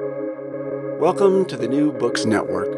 [0.00, 2.68] Welcome to the New Books Network.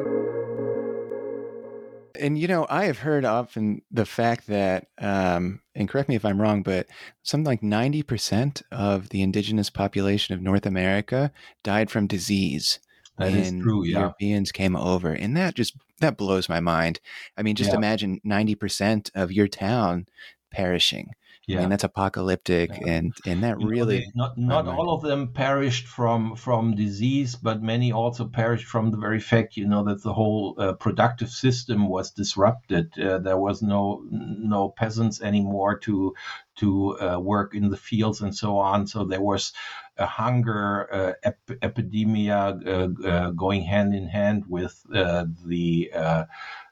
[2.20, 6.24] And you know, I have heard often the fact that, um, and correct me if
[6.24, 6.87] I'm wrong, but
[7.22, 11.32] something like 90% of the indigenous population of North America
[11.62, 12.80] died from disease.
[13.19, 14.01] That is true, yeah.
[14.01, 15.12] Europeans came over.
[15.12, 17.01] And that just that blows my mind.
[17.39, 17.77] I mean, just Yeah.
[17.77, 20.07] imagine 90% of your town
[20.51, 21.12] perishing.
[21.49, 21.61] I Yeah.
[21.61, 22.89] mean, that's apocalyptic Yeah.
[22.95, 26.75] and and that You know, really they- not not all of them perished from from
[26.75, 30.73] disease, but many also perished from the very fact, you know, that the whole uh,
[30.73, 32.98] productive system was disrupted.
[32.98, 36.15] Uh, there was no no peasants anymore to
[36.56, 38.89] to uh, work in the fields and so on.
[38.89, 39.53] So there was
[39.98, 46.25] a hunger uh, ep- epidemia uh, uh, going hand in hand with uh, the uh,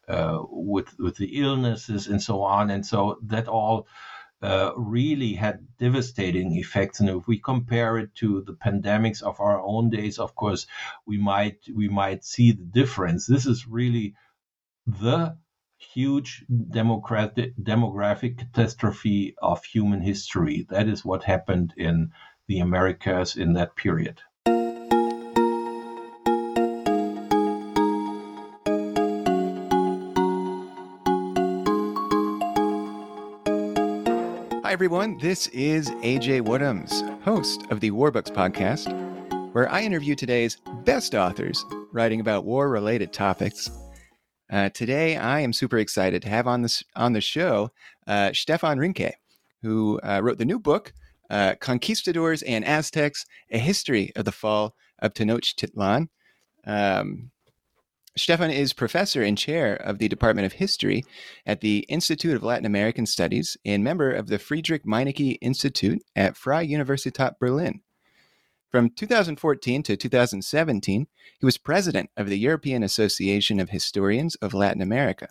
[0.08, 2.70] uh, with with the illnesses and so on.
[2.70, 3.86] And so that all
[4.44, 7.00] uh, really had devastating effects.
[7.00, 10.66] And if we compare it to the pandemics of our own days, of course,
[11.06, 13.26] we might we might see the difference.
[13.26, 14.14] This is really
[14.86, 15.38] the
[15.78, 20.66] huge demographic catastrophe of human history.
[20.68, 22.12] That is what happened in
[22.46, 24.20] the Americas in that period.
[34.74, 35.16] Everyone.
[35.18, 38.92] This is AJ Woodhams, host of the War Books podcast,
[39.52, 43.70] where I interview today's best authors writing about war related topics.
[44.50, 47.70] Uh, today, I am super excited to have on, this, on the show
[48.08, 49.12] uh, Stefan Rinke,
[49.62, 50.92] who uh, wrote the new book,
[51.30, 56.08] uh, Conquistadors and Aztecs A History of the Fall of Tenochtitlan.
[56.66, 57.30] Um,
[58.16, 61.04] Stefan is professor and chair of the Department of History
[61.44, 66.36] at the Institute of Latin American Studies and member of the Friedrich Meinecke Institute at
[66.36, 67.80] Freie Universität Berlin.
[68.70, 71.08] From 2014 to 2017,
[71.40, 75.28] he was president of the European Association of Historians of Latin America.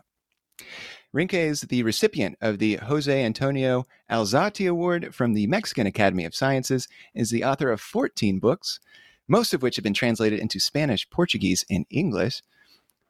[1.15, 6.35] Rinke is the recipient of the Jose Antonio Alzate Award from the Mexican Academy of
[6.35, 8.81] Sciences, is the author of 14 books,
[9.25, 12.41] most of which have been translated into Spanish, Portuguese, and English.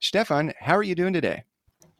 [0.03, 1.43] Stefan, how are you doing today?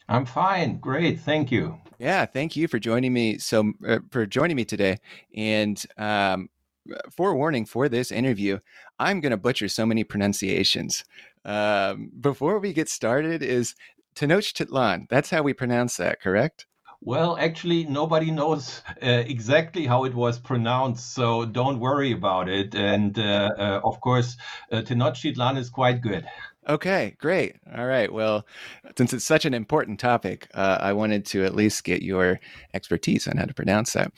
[0.09, 1.78] I'm fine, great, thank you.
[2.00, 3.38] Yeah, thank you for joining me.
[3.38, 4.97] So uh, for joining me today,
[5.34, 6.50] and um,
[7.16, 8.59] forewarning for this interview,
[9.00, 11.06] I'm going to butcher so many pronunciations.
[11.46, 13.74] Um, before we get started, is
[14.16, 15.08] Tenochtitlan?
[15.09, 16.66] That's how we pronounce that, correct?
[17.06, 22.75] Well, actually, nobody knows uh, exactly how it was pronounced, so don't worry about it.
[22.75, 24.38] And uh, uh, of course,
[24.72, 26.25] uh, Tenochtitlan is quite good.
[26.68, 27.57] Okay, great.
[27.75, 28.12] All right.
[28.12, 28.46] Well,
[28.97, 32.40] since it's such an important topic, uh, I wanted to at least get your
[32.74, 34.13] expertise on how to pronounce that.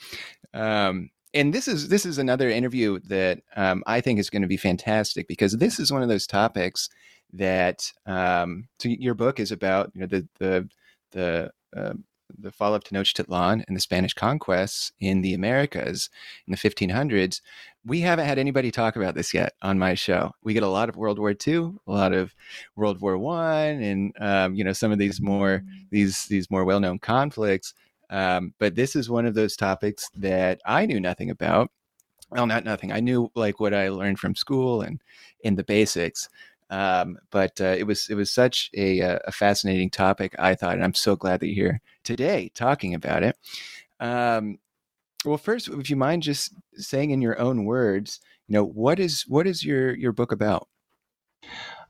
[0.54, 4.48] Um, and this is this is another interview that um, I think is going to
[4.48, 6.88] be fantastic because this is one of those topics
[7.32, 9.90] that um, so your book is about.
[9.94, 10.68] You know the the
[11.12, 11.94] the uh,
[12.38, 16.10] the fall of Tenochtitlan and the Spanish conquests in the Americas
[16.46, 17.40] in the 1500s.
[17.84, 20.32] We haven't had anybody talk about this yet on my show.
[20.42, 22.34] We get a lot of World War II, a lot of
[22.74, 26.80] World War One, and um, you know some of these more these these more well
[26.80, 27.74] known conflicts.
[28.10, 31.70] Um, but this is one of those topics that I knew nothing about.
[32.30, 32.92] Well, not nothing.
[32.92, 35.00] I knew like what I learned from school and
[35.40, 36.28] in the basics.
[36.70, 40.34] Um, but uh, it was it was such a, uh, a fascinating topic.
[40.38, 43.36] I thought, and I'm so glad that you're here today talking about it.
[44.00, 44.58] Um,
[45.24, 49.24] well, first, if you mind just saying in your own words, you know, what is
[49.26, 50.68] what is your your book about?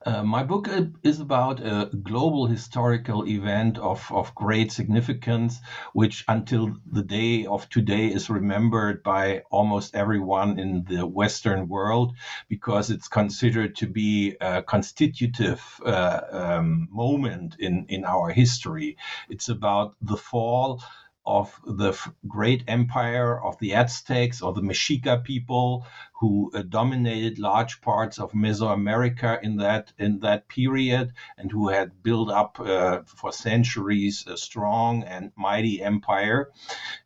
[0.06, 5.60] Uh, my book uh, is about a global historical event of, of great significance,
[5.94, 12.14] which until the day of today is remembered by almost everyone in the Western world
[12.48, 18.96] because it's considered to be a constitutive uh, um, moment in, in our history.
[19.28, 20.80] It's about the fall
[21.26, 21.92] of the
[22.28, 28.32] great empire of the Aztecs or the Mexica people who uh, dominated large parts of
[28.32, 34.36] Mesoamerica in that in that period and who had built up uh, for centuries a
[34.36, 36.50] strong and mighty empire.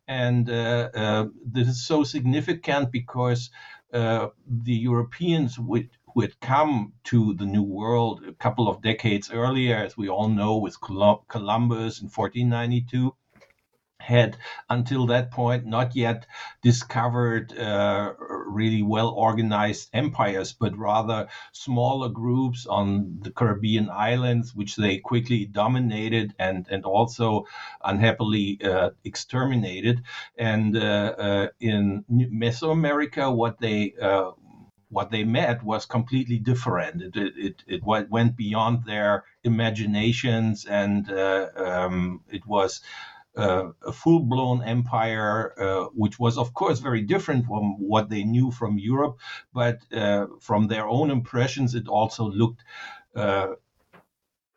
[0.07, 3.49] And uh, uh, this is so significant because
[3.93, 9.31] uh, the Europeans would who had come to the New World a couple of decades
[9.31, 13.15] earlier, as we all know, with Columbus in 1492
[14.01, 14.37] had
[14.69, 16.25] until that point not yet
[16.61, 18.13] discovered uh,
[18.47, 25.45] really well organized empires, but rather smaller groups on the Caribbean islands, which they quickly
[25.45, 27.45] dominated and, and also
[27.83, 30.03] unhappily uh, exterminated.
[30.37, 34.31] And uh, uh, in Mesoamerica, what they uh,
[34.89, 37.01] what they met was completely different.
[37.01, 42.81] It it it, it went beyond their imaginations, and uh, um, it was.
[43.33, 48.51] Uh, a full-blown empire, uh, which was, of course, very different from what they knew
[48.51, 49.17] from Europe,
[49.53, 52.61] but uh, from their own impressions, it also looked
[53.15, 53.55] uh,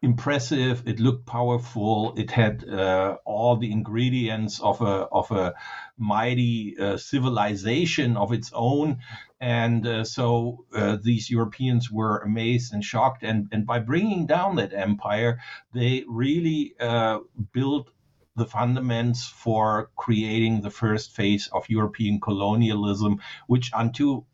[0.03, 0.83] impressive.
[0.89, 2.15] It looked powerful.
[2.17, 5.55] It had uh, all the ingredients of a of a
[5.97, 8.99] mighty uh, civilization of its own,
[9.41, 10.65] and so
[11.05, 13.23] these Europeans were amazed and shocked.
[13.23, 15.39] And and by bringing down that empire,
[15.73, 16.75] they really
[17.53, 17.94] built
[18.37, 24.27] the fundaments for creating the first phase of European colonialism, which until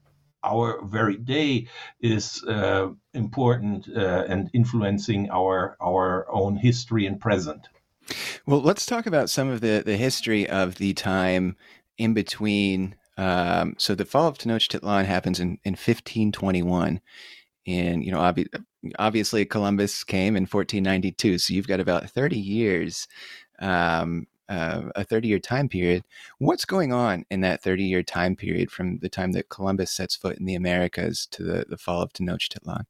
[0.42, 1.66] our very day
[2.00, 7.68] is uh, important uh, and influencing our our own history and present.
[8.46, 11.56] Well, let's talk about some of the the history of the time
[11.98, 12.96] in between.
[13.16, 17.02] Um, so the fall of Tenochtitlan happens in, in 1521,
[17.66, 18.48] and you know, obvi-
[18.98, 21.38] obviously Columbus came in 1492.
[21.38, 23.06] So you've got about 30 years
[23.60, 26.04] um, uh, a 30 year time period.
[26.38, 30.16] What's going on in that 30 year time period from the time that Columbus sets
[30.16, 32.84] foot in the Americas to the, the fall of Tenochtitlan?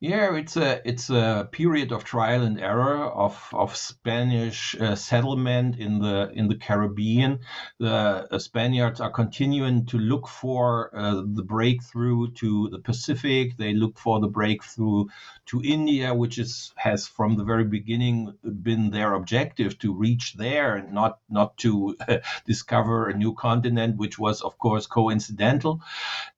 [0.00, 5.78] Yeah, it's a it's a period of trial and error of of Spanish uh, settlement
[5.78, 7.38] in the in the Caribbean.
[7.78, 13.56] The uh, Spaniards are continuing to look for uh, the breakthrough to the Pacific.
[13.56, 15.04] They look for the breakthrough
[15.46, 20.76] to India, which is has from the very beginning been their objective to reach there
[20.76, 21.96] and not not to
[22.46, 25.80] discover a new continent, which was of course coincidental.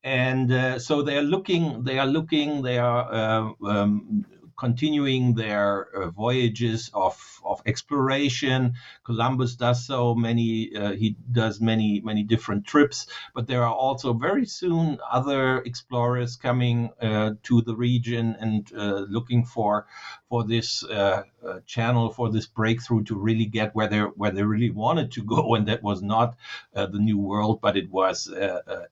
[0.02, 4.24] And uh, so they are looking, they are looking, they are uh, um,
[4.56, 8.74] continuing their uh, voyages of, of exploration.
[9.04, 14.12] Columbus does so many, uh, he does many, many different trips, but there are also
[14.12, 19.86] very soon other explorers coming uh, to the region and uh, looking for,
[20.34, 24.42] for this uh, uh, channel, for this breakthrough to really get where they where they
[24.42, 26.34] really wanted to go, and that was not
[26.72, 28.28] the New World, but it was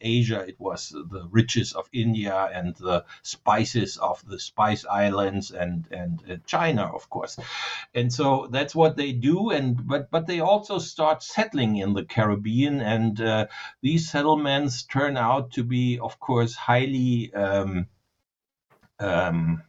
[0.00, 0.44] Asia.
[0.46, 6.22] It was the riches of India and the spices of the Spice Islands and and
[6.30, 7.36] uh, China, of course.
[7.92, 9.50] And so that's what they do.
[9.50, 13.46] And but but they also start settling in the Caribbean, and uh,
[13.80, 17.34] these settlements turn out to be, of course, highly.
[17.34, 17.86] Um,
[19.00, 19.62] um,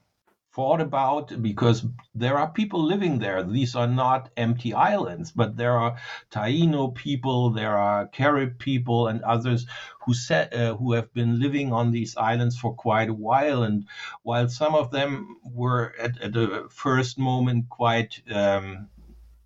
[0.53, 3.43] thought about because there are people living there.
[3.43, 5.97] These are not empty islands, but there are
[6.31, 9.65] Taino people, there are Carib people, and others
[10.05, 13.63] who set, uh, who have been living on these islands for quite a while.
[13.63, 13.87] And
[14.21, 18.89] while some of them were at, at the first moment quite um,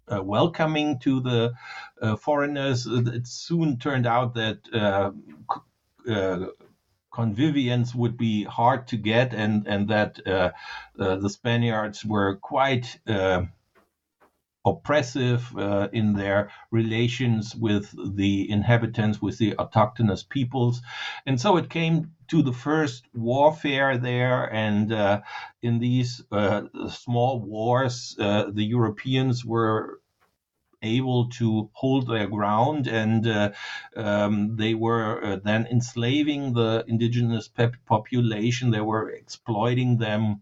[0.10, 1.54] uh, welcoming to the
[2.02, 5.12] uh, foreigners, it soon turned out that uh,
[7.18, 10.52] uh convivience would be hard to get, and and that uh,
[11.00, 13.42] uh, the Spaniards were quite uh,
[14.66, 20.82] oppressive uh, in their relations with the inhabitants, with the autochthonous peoples,
[21.26, 25.22] and so it came to the first warfare there, and uh,
[25.62, 30.02] in these uh, small wars, the Europeans were
[30.82, 33.52] able to hold their ground, and uh,
[33.96, 37.50] um, they were uh, then enslaving the indigenous
[37.86, 38.72] population.
[38.72, 40.42] They were exploiting them.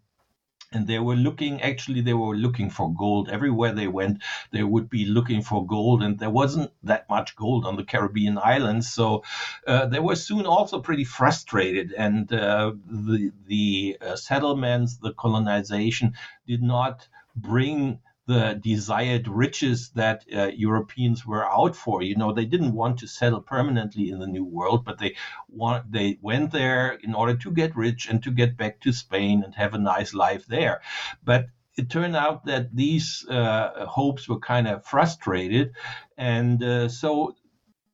[0.72, 3.30] And they were looking actually they were looking for gold.
[3.30, 4.22] Everywhere they went
[4.52, 6.04] they would be looking for gold.
[6.04, 8.90] And there wasn't that much gold on the caribbean islands.
[8.90, 9.24] So
[9.66, 11.94] uh, they were soon also pretty frustrated.
[11.94, 20.26] And uh, the the uh, settlements the colonization did not bring the desired riches that
[20.36, 22.02] uh, Europeans were out for.
[22.02, 25.16] You know, they didn't want to settle permanently in the New World, but they
[25.48, 29.44] want they went there in order to get rich and to get back to Spain
[29.44, 30.82] and have a nice life there.
[31.24, 35.74] But it turned out that these uh, hopes were kind of frustrated,
[36.18, 37.36] and uh, so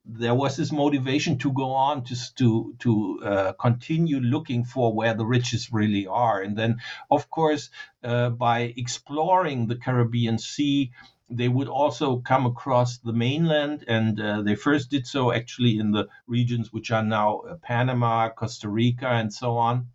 [0.06, 5.14] there was this motivation to go on to to to uh, continue looking for where
[5.14, 6.78] the riches really are, and then
[7.10, 7.70] of course
[8.04, 10.92] uh, by exploring the Caribbean Sea.
[11.34, 15.92] They would also come across the mainland, and uh, they first did so actually in
[15.92, 19.88] the regions which are now uh, Panama, Costa Rica, and so on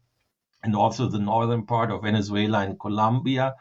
[0.62, 3.54] and also the northern part of Venezuela and Colombia.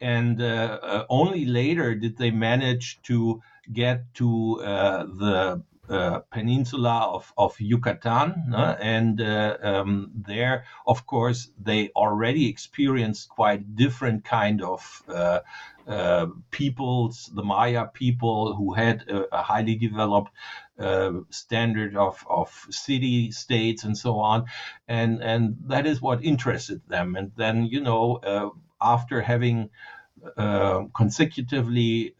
[0.00, 3.40] And uh, uh, only later did they manage to
[3.72, 8.54] get to uh, the uh, peninsula of, of Yucatan.
[8.54, 15.40] Uh, and uh, um, there, of course, they already experienced quite different kind of uh,
[15.86, 20.32] uh, peoples, the Maya people who had a, a highly developed
[20.78, 24.46] uh, standard of, of city states and so on.
[24.88, 27.14] And, and that is what interested them.
[27.14, 29.68] And then, you know, after having
[30.94, 32.14] consecutively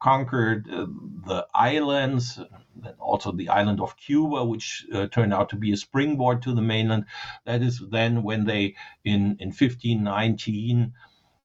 [0.00, 0.86] conquered uh,
[1.26, 2.38] the islands,
[2.84, 6.54] and also the island of Cuba, which uh, turned out to be a springboard to
[6.54, 7.04] the mainland.
[7.44, 10.92] That is then when they, in, in 1519,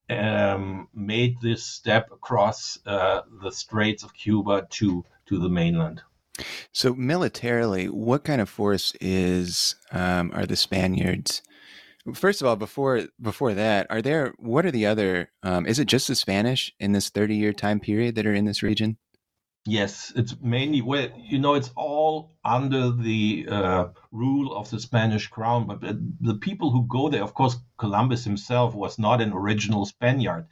[0.10, 6.02] um, made this step across uh, the Straits of Cuba to, to the mainland.
[6.72, 11.42] So militarily, what kind of force is um, are the Spaniards
[12.14, 15.32] First of all, before before that, are there what are the other?
[15.42, 18.46] Um, is it just the Spanish in this thirty year time period that are in
[18.46, 18.98] this region?
[19.66, 25.28] Yes, it's mainly well, you know, it's all under the uh, rule of the Spanish
[25.28, 25.68] crown.
[25.68, 25.82] But
[26.22, 30.48] the people who go there, of course, Columbus himself was not an original Spaniard,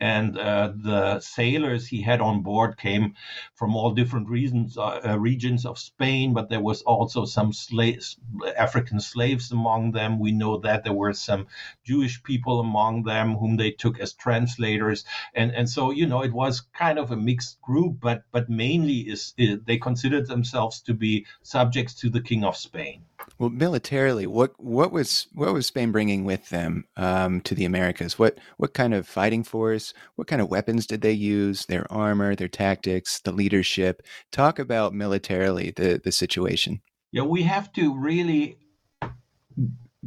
[0.00, 3.14] and uh, the sailors he had on board came
[3.54, 6.34] from all different reasons, uh, uh, regions of Spain.
[6.34, 8.16] But there was also some slaves,
[8.56, 10.18] African slaves among them.
[10.18, 11.46] We know that there were some
[11.84, 16.32] Jewish people among them whom they took as translators, and and so you know it
[16.32, 18.00] was kind of a mixed group.
[18.00, 22.56] But but mainly is, is they considered themselves to be subjects to the King of
[22.56, 23.02] Spain.
[23.38, 28.18] Well, militarily, what what was what was Spain bringing with them um, to the Americas?
[28.18, 29.94] What what kind of fighting force?
[30.16, 31.66] What kind of weapons did they use?
[31.66, 34.02] Their armor, their tactics, the leadership.
[34.30, 36.80] Talk about militarily the the situation.
[37.12, 38.58] Yeah, we have to really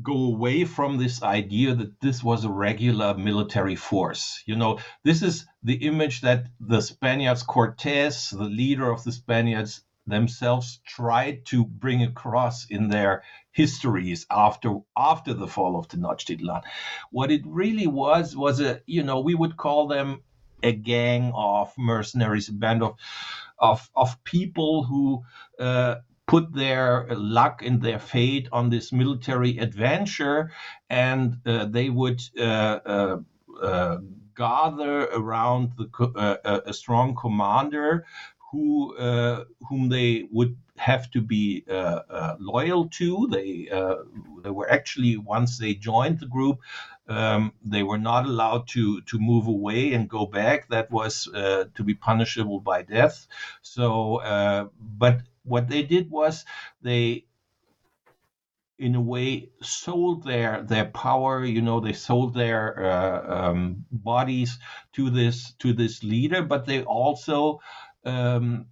[0.02, 4.44] go away from this idea that this was a regular military force.
[4.46, 9.82] You know, this is the image that the Spaniards, Cortes, the leader of the Spaniards,
[10.08, 16.64] themselves tried to bring across in their histories after after the fall of Tenochtitlan.
[17.12, 20.24] What it really was was a you know we would call them
[20.64, 22.96] a gang of mercenaries, a band of
[23.60, 25.24] of of people who.
[25.60, 25.96] Uh,
[26.28, 30.52] put their luck and their fate on this military adventure,
[30.90, 33.18] and uh, they would uh, uh,
[33.64, 33.98] uh
[34.36, 38.06] gather around the, uh, a strong commander
[38.58, 43.28] who uh, whom they would have to be uh, uh, loyal to.
[43.28, 43.70] They
[44.44, 46.58] they were actually once they joined the group,
[47.08, 50.70] um, they were not allowed to to move away and go back.
[50.70, 53.28] That was uh, to be punishable by death.
[53.62, 56.46] So, uh, but what they did was
[56.82, 57.26] they
[58.80, 64.60] in a way sold their their power you know they sold their uh, um, bodies
[64.94, 67.60] to this to this leader but they also
[68.08, 68.68] um,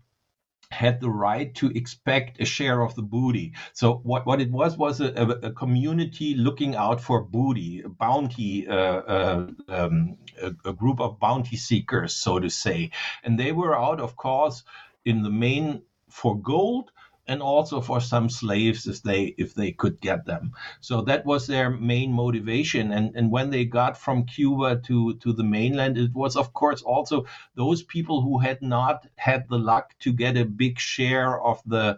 [0.71, 3.53] had the right to expect a share of the booty.
[3.73, 7.89] So what, what it was was a, a, a community looking out for booty, a
[7.89, 12.91] bounty, uh, uh, um, a, a, group of bounty seekers, so to say,
[13.23, 14.63] and they were out, of course,
[15.05, 16.91] in the main for gold,
[17.27, 20.53] and also for some slaves if they if they could get them.
[20.79, 22.91] So that was their main motivation.
[22.91, 26.81] And and when they got from Cuba to to the mainland, it was of course
[26.81, 31.61] also those people who had not had the luck to get a big share of
[31.65, 31.97] the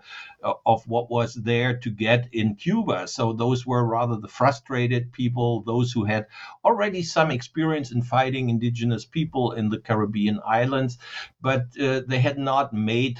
[0.65, 3.07] of what was there to get in Cuba.
[3.07, 6.27] So those were rather the frustrated people, those who had
[6.63, 10.97] already some experience in fighting indigenous people in the Caribbean islands,
[11.41, 13.19] but uh, they had not made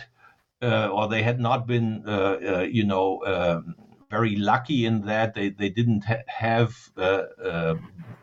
[0.62, 3.76] or they had not been, uh, uh, you know, um,
[4.10, 7.76] very lucky in that they, they didn't ha- have uh, uh,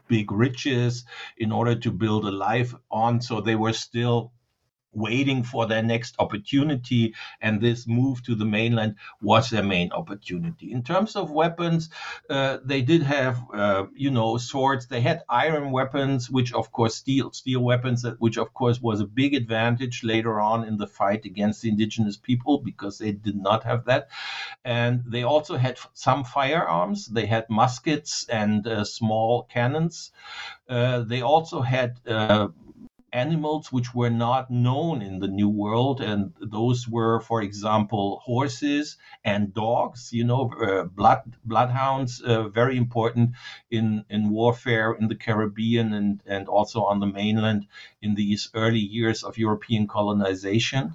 [0.09, 1.05] big riches
[1.39, 3.21] in order to build a life on.
[3.21, 4.33] So they were still
[4.95, 10.73] waiting for their next opportunity, and this move to the mainland was their main opportunity.
[10.73, 11.91] In terms of weapons,
[12.31, 14.87] uh, they did have, uh, you know, swords.
[14.87, 19.07] They had iron weapons, which of course steel steel weapons, which of course was a
[19.07, 23.65] big advantage later on in the fight against the indigenous people because they did not
[23.65, 24.09] have that.
[24.65, 27.07] And they also had some firearms.
[27.07, 30.13] They had muskets and uh, small cannons.
[30.69, 32.49] Uh, they also had uh,
[33.15, 38.99] animals which were not known in the New World, and those were, for example, horses
[39.25, 40.13] and dogs.
[40.13, 43.31] You know, uh, blood bloodhounds, uh, very important
[43.71, 47.67] in in warfare in the Caribbean and and also on the mainland
[48.03, 50.95] in these early years of European colonization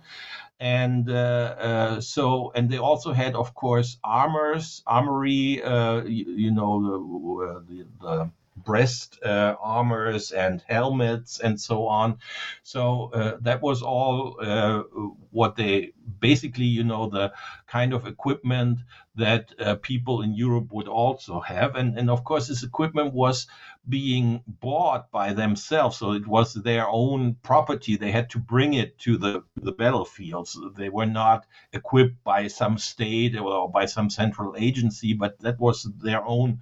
[0.60, 6.52] and uh, uh, so and they also had of course armors armory uh, you, you,
[6.52, 8.32] know the, the,
[8.64, 12.18] breast uh, armors and helmets and so on.
[12.64, 14.84] So uh, that was all uh,
[15.32, 17.32] what they basically, you know, the
[17.68, 18.80] kind of equipment
[19.16, 21.76] that uh, people in Europe would also have.
[21.76, 23.48] And, and of course, this equipment was
[23.88, 25.98] being bought by themselves.
[25.98, 27.96] So it was their own property.
[27.96, 30.58] They had to bring it to the, the battlefields.
[30.76, 35.84] They were not equipped by some state or by some central agency, but that was
[36.02, 36.62] their own.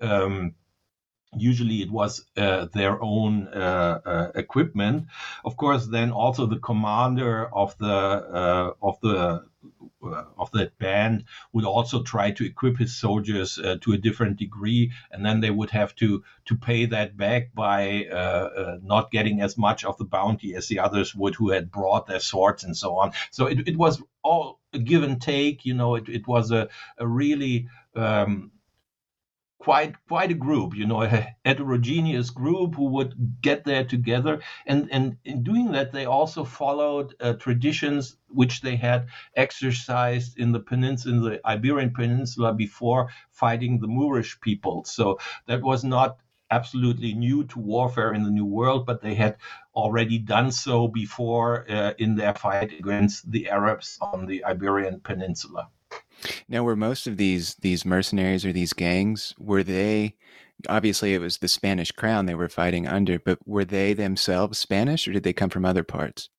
[0.00, 0.54] Um,
[1.36, 5.06] usually it was uh, their own uh, uh, equipment.
[5.44, 9.44] Of course then also the commander of the uh, of the
[10.02, 14.38] uh, of that band would also try to equip his soldiers uh, to a different
[14.38, 18.06] degree and then they would have to to pay that back by
[18.82, 22.20] not getting as much of the bounty as the others would who had brought their
[22.20, 23.12] swords and so on.
[23.30, 26.68] So it, it was all a give and take you know it, it was a,
[26.98, 28.50] a really um,
[29.68, 34.88] quite quite a group, you know, a heterogeneous group who would get there together, and
[34.90, 40.60] and in doing that, they also followed uh, traditions which they had exercised in the
[40.70, 44.84] peninsula, in the Iberian Peninsula before fighting the Moorish people.
[44.84, 46.16] So that was not
[46.50, 49.36] absolutely new to warfare in the New World, but they had
[49.74, 55.68] already done so before uh, in their fight against the Arabs on the Iberian Peninsula.
[56.48, 60.16] Now, were most of these these mercenaries or these gangs were they?
[60.68, 65.06] Obviously, it was the Spanish crown they were fighting under, but were they themselves Spanish,
[65.06, 66.30] or did they come from other parts?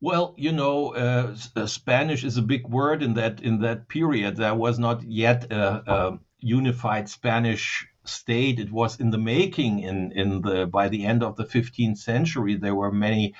[0.00, 4.36] Well, you know, uh, uh Spanish is a big word in that in that period.
[4.36, 8.58] There was not yet a, a unified Spanish state.
[8.58, 9.80] It was in the making.
[9.80, 13.34] In in the by the end of the 15th century, there were many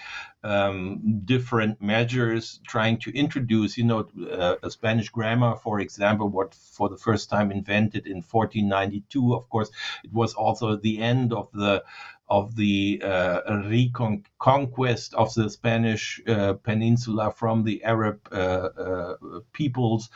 [0.45, 6.55] um, different measures trying to introduce, you know, uh, a Spanish grammar, for example, what
[6.55, 9.35] for the first time invented in 1492.
[9.35, 9.71] Of course,
[10.05, 11.85] it was also the end of the
[12.33, 19.17] of the uh, reconquest of the Spanish uh, peninsula from the Arab uh,
[19.53, 20.09] peoples.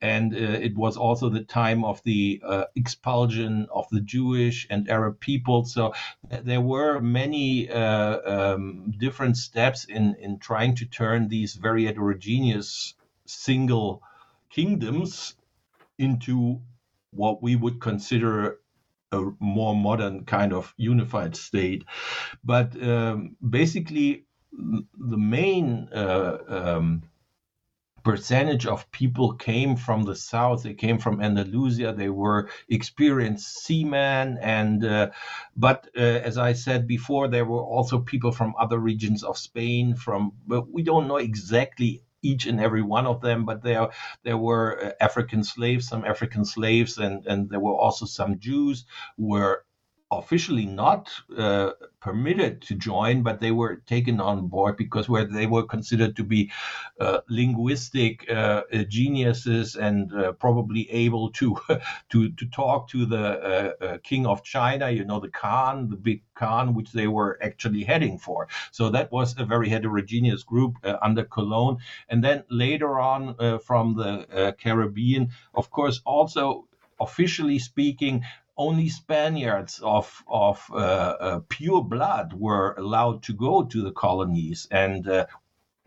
[0.00, 2.42] And it was also the time of the
[2.74, 5.64] expulsion of the Jewish and Arab people.
[5.64, 5.94] So
[6.28, 12.94] there were many um, different steps in, in trying to turn these very heterogeneous
[13.26, 14.02] single
[14.50, 15.36] kingdoms
[15.98, 16.60] into
[17.12, 18.58] what we would consider
[19.12, 21.84] a more modern kind of unified state.
[22.44, 27.02] But um, basically, the main uh, um,
[28.02, 34.38] percentage of people came from the south they came from andalusia they were experienced seamen
[34.40, 35.10] and uh,
[35.54, 39.94] but uh, as i said before there were also people from other regions of spain
[39.94, 43.88] from but we don't know exactly each and every one of them, but there
[44.24, 48.84] there were uh, African slaves, some African slaves, and and there were also some Jews
[49.16, 49.64] who were
[50.10, 51.70] officially not uh,
[52.00, 56.24] permitted to join, but they were taken on board because where they were considered to
[56.24, 56.50] be
[56.98, 61.56] uh, linguistic uh, geniuses and uh, probably able to
[62.10, 65.96] to to talk to the uh, uh, king of China, you know, the Khan, the
[65.96, 68.48] big Khan, which they were actually heading for.
[68.72, 74.54] So that was a very heterogeneous group under Colón, and then later on from the
[74.58, 76.66] Caribbean, of course, also
[77.00, 78.22] officially speaking,
[78.60, 80.76] only Spaniards of of uh,
[81.26, 85.26] uh, pure blood were allowed to go to the colonies, and uh,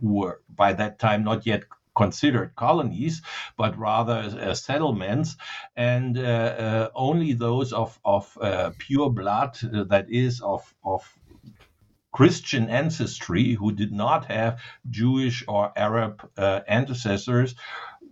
[0.02, 1.64] were by that time not yet
[1.96, 3.22] considered colonies,
[3.58, 5.38] but rather uh, settlements,
[5.76, 8.26] and uh, uh, only those of of
[8.80, 9.54] pure blood,
[9.90, 11.02] that is of of
[12.12, 14.60] Christian ancestry, who did not have
[14.90, 16.14] Jewish or Arab
[16.68, 17.56] ancestors,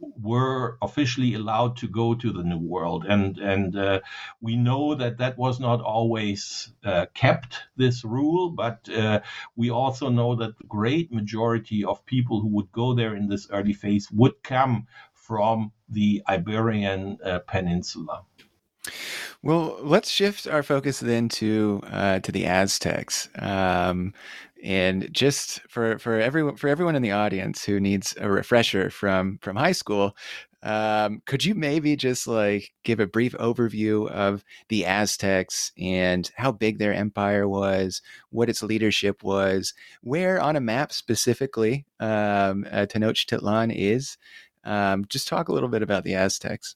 [0.01, 3.99] were officially allowed to go to the New World, and and uh,
[4.41, 9.21] we know that that was not always uh, kept this rule, but uh,
[9.55, 13.47] we also know that the great majority of people who would go there in this
[13.51, 18.25] early phase would come from the Iberian uh, Peninsula.
[19.43, 23.29] Well, let's shift our focus then to uh, to the Aztecs.
[23.37, 24.13] Um,
[24.63, 29.38] and just for for everyone for everyone in the audience who needs a refresher from
[29.41, 30.15] from high school
[30.63, 36.52] um, could you maybe just like give a brief overview of the aztecs and how
[36.52, 42.86] big their empire was what its leadership was where on a map specifically um, uh,
[42.86, 44.17] tenochtitlan is?
[44.63, 46.76] Um, just talk a little bit about the aztecs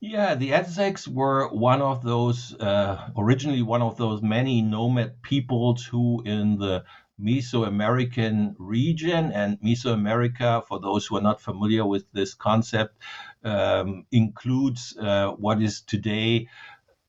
[0.00, 5.84] yeah, the Aztecs were one of those, uh, originally one of those many nomad peoples
[5.84, 6.84] who in the
[7.20, 13.02] Mesoamerican region and Mesoamerica, for those who are not familiar with this concept,
[13.42, 16.46] um, includes uh, what is today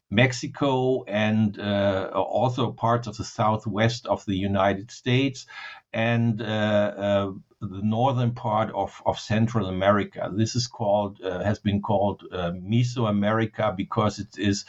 [0.10, 5.46] Mexico and uh, also parts of the southwest of the United States
[5.94, 10.32] and uh, uh, the northern part of, of Central America.
[10.34, 14.66] This is called uh, has been called uh, Mesoamerica because it is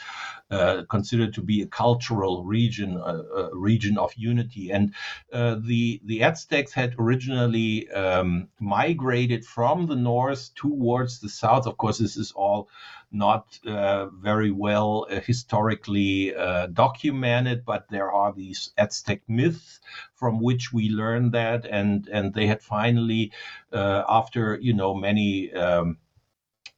[0.49, 4.71] uh, considered to be a cultural region, a, a region of unity.
[4.71, 4.93] And
[5.31, 11.67] uh, the the Aztecs had originally um, migrated from the north towards the south.
[11.67, 12.67] Of course, this is all
[13.11, 19.79] not uh, very well uh, historically uh, documented, but there are these Aztec myths
[20.15, 23.31] from which we learn that, and and they had finally,
[23.73, 25.97] uh, after you know many um,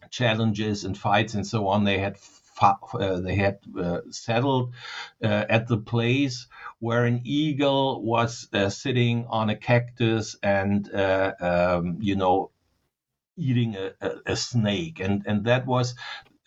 [0.09, 2.17] challenges and fights and so on, they had.
[2.61, 4.73] Uh, they had uh, settled
[5.21, 6.47] at the place
[6.79, 12.51] where an eagle was sitting on a cactus and um, you know
[13.37, 14.99] eating a, a, a, snake.
[14.99, 15.95] And and that was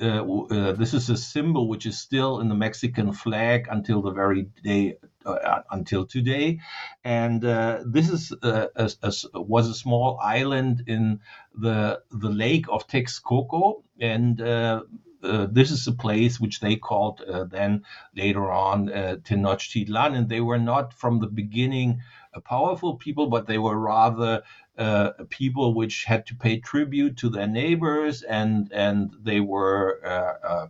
[0.00, 4.10] uh, uh, this is a symbol which is still in the Mexican flag until the
[4.10, 6.60] very day uh, until today,
[7.02, 11.20] and uh, this is uh, a, a, was a small island in
[11.54, 14.82] the the lake of Texcoco, and uh,
[15.22, 17.82] this is a place which they called then
[18.14, 22.02] later on Tenochtitlan, and they were not from the beginning
[22.40, 24.42] powerful people, but they were rather
[24.78, 30.46] uh, people which had to pay tribute to their neighbors and and they were uh,
[30.46, 30.66] uh,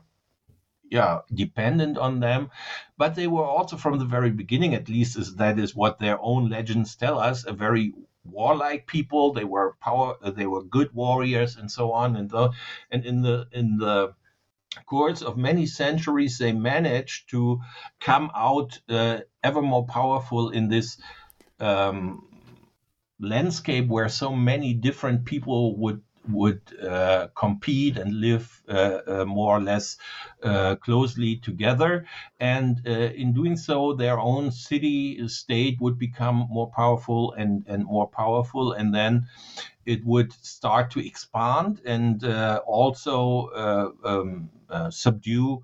[0.90, 2.50] yeah dependent on them.
[2.98, 6.20] But they were also from the very beginning at least is that is what their
[6.20, 7.92] own legends tell us a very
[8.24, 9.32] warlike people.
[9.32, 12.16] They were power they were good warriors and so on.
[12.16, 12.50] And the,
[12.90, 14.14] and in the in the
[14.84, 17.60] course of many centuries they managed to
[18.00, 20.98] come out uh, ever more powerful in this
[21.60, 22.26] um,
[23.20, 29.56] landscape where so many different people would would uh, compete and live uh, uh, more
[29.56, 29.96] or less
[30.42, 32.04] uh, closely together.
[32.40, 37.84] And uh, in doing so, their own city state would become more powerful and, and
[37.84, 38.72] more powerful.
[38.72, 39.28] And then
[39.84, 44.50] it would start to expand and uh, also um,
[44.90, 45.62] subdue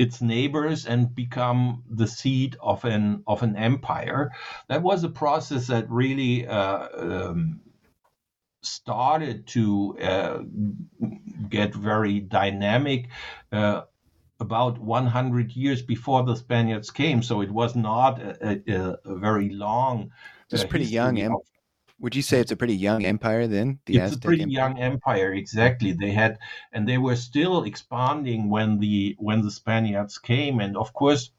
[0.00, 4.32] its neighbors and become the seat of an of an empire.
[4.68, 7.60] That was a process that really uh, um,
[8.62, 10.38] started to uh,
[11.50, 13.08] get very dynamic.
[13.52, 13.82] Uh,
[14.40, 19.50] about 100 years before the Spaniards came, so it was not a, a, a very
[19.50, 20.12] long.
[20.50, 21.18] It's pretty young.
[21.18, 21.36] Em-
[22.00, 23.78] would you say it's a pretty young empire then?
[23.86, 24.52] The it's Aztec a pretty empire?
[24.52, 25.92] young empire, exactly.
[25.92, 26.38] They had,
[26.72, 31.30] and they were still expanding when the when the Spaniards came, and of course,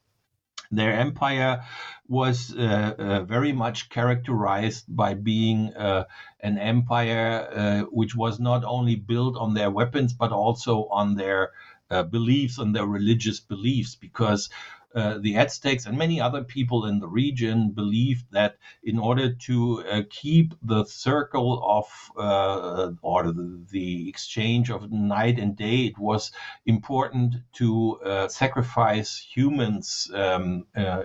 [0.71, 1.63] their empire
[2.07, 6.05] was uh, uh, very much characterized by being uh,
[6.41, 11.51] an empire uh, which was not only built on their weapons but also on their
[11.89, 14.49] uh, beliefs, on their religious beliefs, because
[14.93, 19.83] uh, the Aztecs and many other people in the region believed that in order to
[19.85, 26.31] uh, keep the circle of uh, or the, exchange of night and day, it was
[26.65, 31.03] important to uh, sacrifice humans um, uh,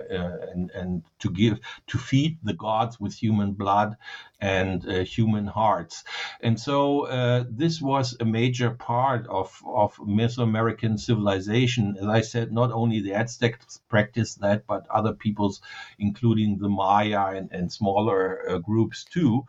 [0.51, 3.95] and, and to give to feed the gods with human blood
[4.39, 6.03] and uh, human hearts.
[6.41, 11.97] And so uh, this was a major part of, of Mesoamerican civilization.
[11.99, 15.61] As I said, not only the Aztecs practiced that, but other peoples,
[15.97, 19.45] including the Maya and, and smaller uh, groups too.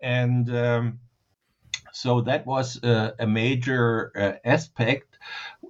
[0.00, 1.00] And um,
[1.92, 5.16] so that was uh, a major uh, aspect.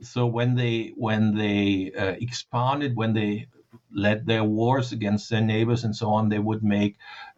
[0.00, 3.48] So when they when they uh, expanded, when they
[3.92, 6.96] led their wars against their neighbors and so on, they would make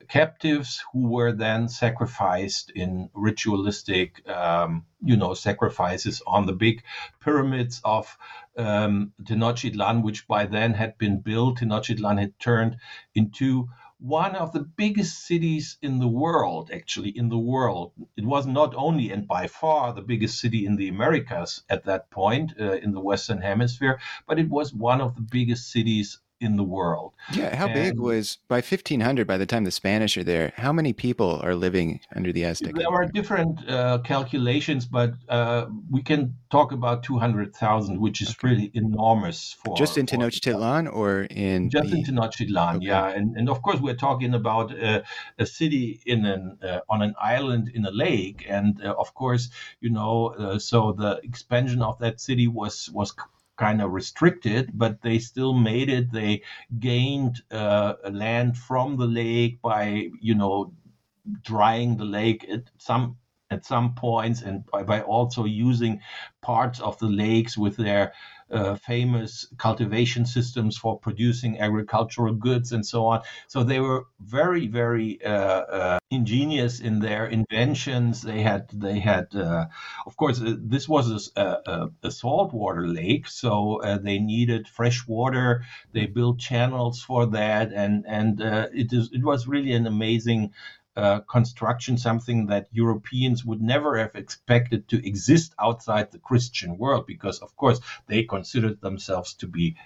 [0.09, 6.83] captives who were then sacrificed in ritualistic, um, you know, sacrifices on the big
[7.21, 8.17] pyramids of
[8.57, 11.59] um, Tenochtitlan, which by then had been built.
[11.59, 12.77] Tenochtitlan had turned
[13.15, 17.93] into one of the biggest cities in the world, actually, in the world.
[18.17, 22.11] It was not only and by far the biggest city in the Americas at that
[22.11, 26.57] point uh, in the Western Hemisphere, but it was one of the biggest cities in
[26.57, 27.15] the world.
[27.33, 30.53] Yeah, how and big was by 1500 by the time the Spanish are there?
[30.57, 32.75] How many people are living under the Aztec?
[32.75, 38.49] There are different uh, calculations, but uh, we can talk about 200,000, which is okay.
[38.49, 41.99] really enormous for just in Tenochtitlan or in just the...
[41.99, 42.87] in Tenochtitlan, okay.
[42.87, 45.03] yeah, and and of course we're talking about uh,
[45.39, 49.49] a city in an uh, on an island in a lake, and uh, of course
[49.81, 53.15] you know uh, so the expansion of that city was was
[53.57, 56.13] kind of restricted, but they still made it.
[56.13, 56.43] They
[56.79, 60.73] gained uh, land from the lake by, you know,
[61.43, 63.17] drying the lake at some
[63.51, 66.01] at some points and by, by also using
[66.43, 68.13] parts of the lakes with their
[68.51, 73.23] uh, famous cultivation systems for producing agricultural goods and so on.
[73.49, 78.23] So they were very, very uh, uh, ingenious in their inventions.
[78.23, 79.67] They had, they had, uh,
[80.07, 85.65] of course, uh, this was a, a, a saltwater lake, so they needed fresh water.
[85.93, 90.53] They built channels for that, and and it is it was really an amazing
[90.97, 97.07] uh, construction, something that Europeans would never have expected to exist outside the Christian world,
[97.07, 99.77] because of course they considered themselves to be,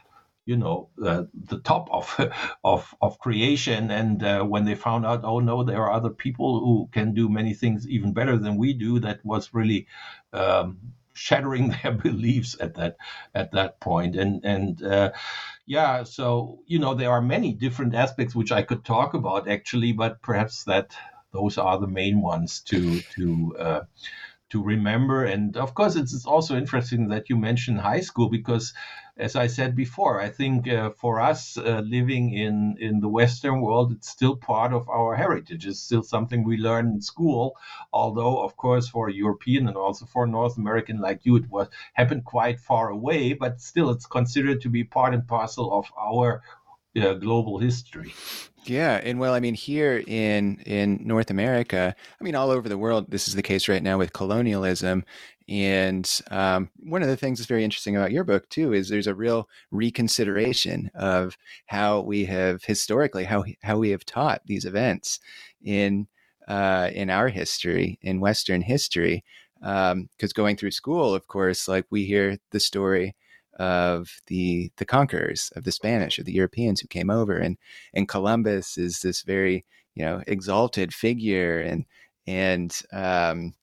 [0.46, 2.32] you know, uh, the top of
[2.64, 3.90] of of creation.
[3.90, 7.28] And uh, when they found out, oh no, there are other people who can do
[7.28, 9.86] many things even better than we do, that was really.
[10.32, 10.78] Um,
[11.12, 12.96] shattering their beliefs at that
[13.34, 15.10] at that point and and uh,
[15.70, 19.92] yeah, so you know there are many different aspects which I could talk about actually,
[19.92, 20.96] but perhaps that
[21.32, 23.80] those are the main ones to to uh,
[24.48, 25.22] to remember.
[25.22, 28.74] And of course, it's, also interesting that you mentioned high school because,
[29.20, 33.60] as I said before, I think uh, for us uh, living in in the Western
[33.60, 35.66] world, it's still part of our heritage.
[35.66, 37.56] It's still something we learn in school.
[37.92, 42.24] Although, of course, for European and also for North American like you, it was happened
[42.24, 43.34] quite far away.
[43.34, 46.42] But still, it's considered to be part and parcel of our
[46.96, 48.12] uh, global history.
[48.62, 52.76] Yeah, and well, I mean, here in in North America, I mean, all over the
[52.76, 55.04] world, this is the case right now with colonialism.
[55.48, 59.06] And um, one of the things that's very interesting about your book too is there's
[59.06, 65.18] a real reconsideration of how we have historically how how we have taught these events
[65.62, 66.06] in
[66.46, 69.24] uh, in our history in Western history.
[69.60, 73.14] Because um, going through school, of course, like we hear the story
[73.60, 77.58] of the the conquerors of the Spanish or the Europeans who came over, and
[77.92, 81.84] and Columbus is this very you know exalted figure, and
[82.26, 83.54] and um,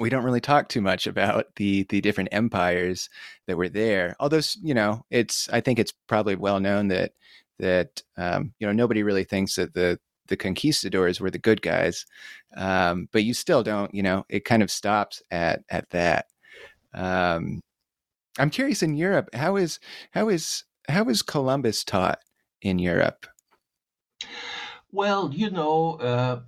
[0.00, 3.08] we don't really talk too much about the the different empires
[3.46, 4.16] that were there.
[4.18, 7.12] Although you know, it's I think it's probably well known that
[7.60, 12.06] that um, you know nobody really thinks that the the conquistadors were the good guys,
[12.56, 13.94] um, but you still don't.
[13.94, 16.26] You know, it kind of stops at at that.
[16.94, 17.60] Um,
[18.38, 19.78] I'm curious in Europe, how is
[20.12, 22.20] how is how is Columbus taught
[22.62, 23.26] in Europe?
[24.90, 26.40] Well, you know, uh,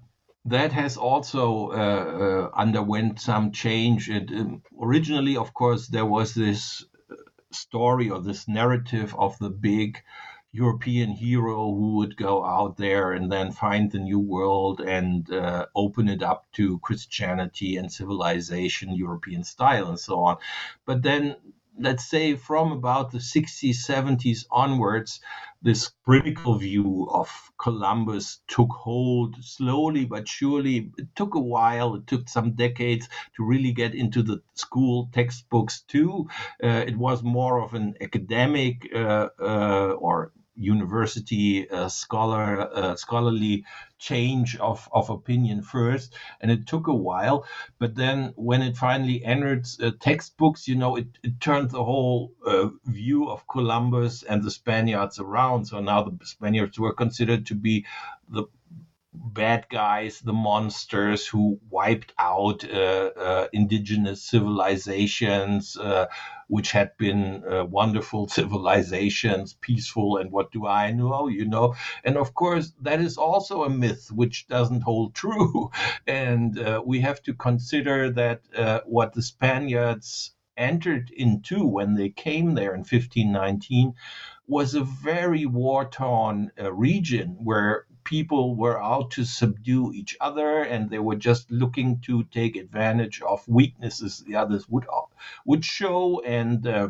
[0.46, 4.08] that has also uh, uh, underwent some change.
[4.08, 7.14] It, um, originally, of course, there was this uh,
[7.52, 10.02] story or this narrative of the big
[10.52, 15.66] European hero who would go out there and then find the new world and uh,
[15.76, 20.38] open it up to Christianity and civilization, European style, and so on.
[20.86, 21.36] But then
[21.78, 25.20] let's say from about the 60s 70s onwards
[25.62, 30.90] this critical view of columbus took hold slowly but surely.
[30.98, 31.94] It took a while.
[31.94, 36.28] It took some decades to really get into the school textbooks too.
[36.62, 43.64] Uh, it was more of an academic uh, uh, or university uh, scholar uh, scholarly
[43.98, 47.46] change of, of opinion first and it took a while.
[47.78, 52.32] But then when it finally entered uh, textbooks you know it, it turned the whole
[52.46, 55.66] uh, view of columbus and the spaniards around.
[55.66, 57.86] So now the spaniards were considered to be
[58.28, 58.44] the
[59.12, 66.06] bad guys, the monsters who wiped out uh, uh, indigenous civilizations, uh,
[66.46, 71.74] which had been uh, wonderful civilizations, peaceful, and what do I know, you know?
[72.04, 75.70] And of course, that is also a myth which doesn't hold true.
[76.06, 82.10] and uh, we have to consider that uh, what the Spaniards entered into when they
[82.10, 83.94] came there in 1519
[84.46, 90.90] was a very war torn region where people were out to subdue each other and
[90.90, 94.86] they were just looking to take advantage of weaknesses the others would
[95.44, 96.88] would show and uh,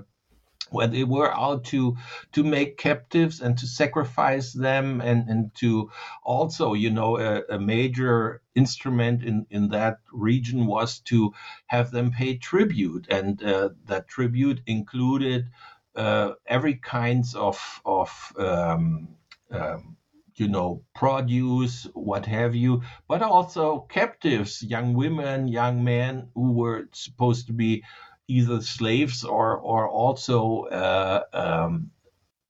[0.70, 1.96] where they were out to
[2.32, 5.90] to make captives and to sacrifice them and and to
[6.22, 11.32] also you know a, a, major instrument in in that region was to
[11.66, 15.50] have them pay tribute and uh, that tribute included
[15.96, 19.08] uh, every kinds of of um,
[19.50, 19.96] um,
[20.40, 26.88] you know, produce, what have you, but also captives, young women, young men who were
[26.92, 27.85] supposed to be
[28.26, 31.90] either slaves or or also uh, um,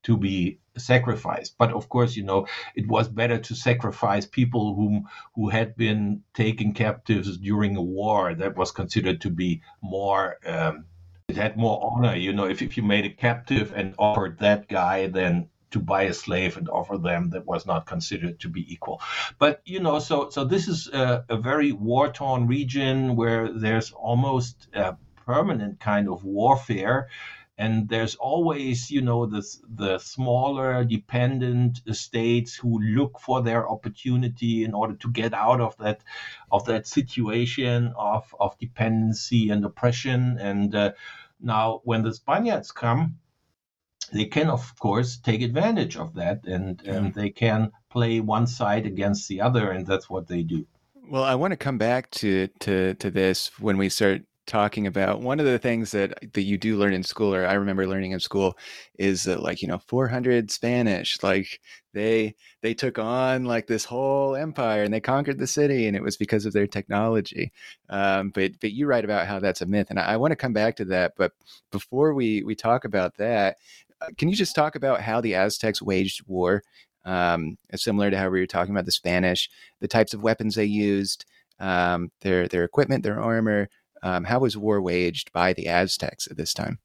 [0.05, 1.57] to be sacrificed.
[1.59, 6.23] But of course, you know, it was better to sacrifice people whom who had been
[6.33, 8.35] taken captives during a war.
[8.35, 10.37] That was considered to be more.
[10.47, 10.85] Um,
[11.29, 12.47] it had more honor, you know.
[12.47, 16.57] If, if you made a captive and offered that guy, then to buy a slave
[16.57, 19.01] and offer them that was not considered to be equal.
[19.39, 23.93] But you know, so so this is a, a very war torn region where there's
[23.93, 27.09] almost a permanent kind of warfare.
[27.59, 34.65] and there's always you know the the smaller dependent states who look for their opportunity
[34.65, 36.03] in order to get out of that
[36.51, 40.91] of that situation of of dependency and oppression and uh,
[41.41, 43.17] now when the spaniards come
[44.13, 46.95] they can of course take advantage of that and yeah.
[46.95, 50.67] and they can play one side against the other and that's what they do
[51.09, 55.21] well i want to come back to to to this when we start talking about
[55.21, 58.11] one of the things that that you do learn in school or i remember learning
[58.11, 58.59] in school
[58.99, 61.61] is that like you know 400 spanish like
[61.93, 66.03] they they took on like this whole empire and they conquered the city and it
[66.03, 67.53] was because of their technology
[67.91, 70.37] um, but but you write about how that's a myth and i, I want to
[70.37, 71.31] come back to that but
[71.71, 73.59] before we we talk about that
[74.17, 76.63] can you just talk about how the aztecs waged war
[77.05, 79.49] um, similar to how we were talking about the spanish
[79.81, 81.25] the types of weapons they used
[81.59, 83.69] um, their their equipment their armor
[84.03, 86.79] um, how was war waged by the Aztecs at this time?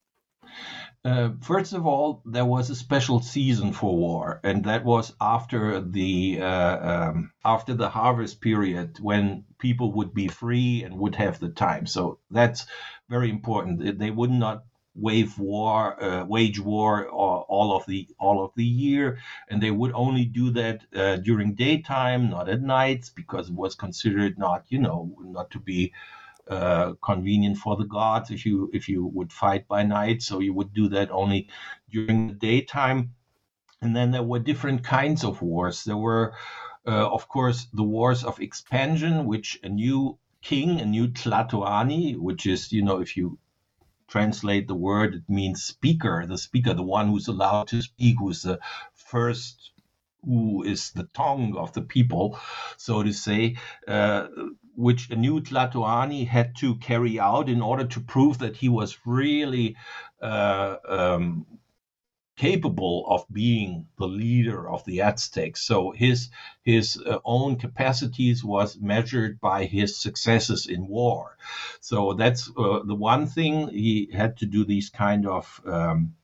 [1.03, 5.79] Uh, first of all, there was a special season for war, and that was after
[5.79, 11.39] the uh, um, after the harvest period, when people would be free and would have
[11.39, 11.85] the time.
[11.85, 12.65] So that's
[13.07, 13.99] very important.
[13.99, 14.63] They would not
[14.95, 19.91] wage war, uh, wage war all of the all of the year, and they would
[19.93, 24.79] only do that uh, during daytime, not at nights, because it was considered not, you
[24.79, 25.93] know, not to be
[26.49, 30.21] uh, convenient for the gods if you if you would fight by night.
[30.21, 31.49] So you would do that only
[31.91, 33.15] during the daytime.
[33.81, 35.83] And then there were different kinds of wars.
[35.83, 36.33] There were,
[36.87, 42.45] uh, of course, the wars of expansion, which a new king, a new Tlatoani, which
[42.45, 43.37] is, you know, if you
[44.07, 48.41] translate the word, it means speaker, the speaker, the one who's allowed to speak, who's
[48.43, 48.59] the
[48.93, 49.71] first
[50.25, 52.39] who is the tongue of the people,
[52.77, 54.27] so to say, uh,
[54.75, 58.97] which a new Tlatoani had to carry out in order to prove that he was
[59.05, 59.75] really
[60.21, 61.45] uh, um,
[62.35, 65.61] capable of being the leader of the Aztecs.
[65.61, 66.29] So his
[66.63, 71.37] his uh, own capacities was measured by his successes in war.
[71.85, 76.15] So that's uh, the one thing he had to do these kind of um,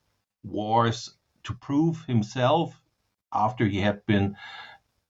[0.44, 2.82] wars to prove himself
[3.32, 4.38] after he had been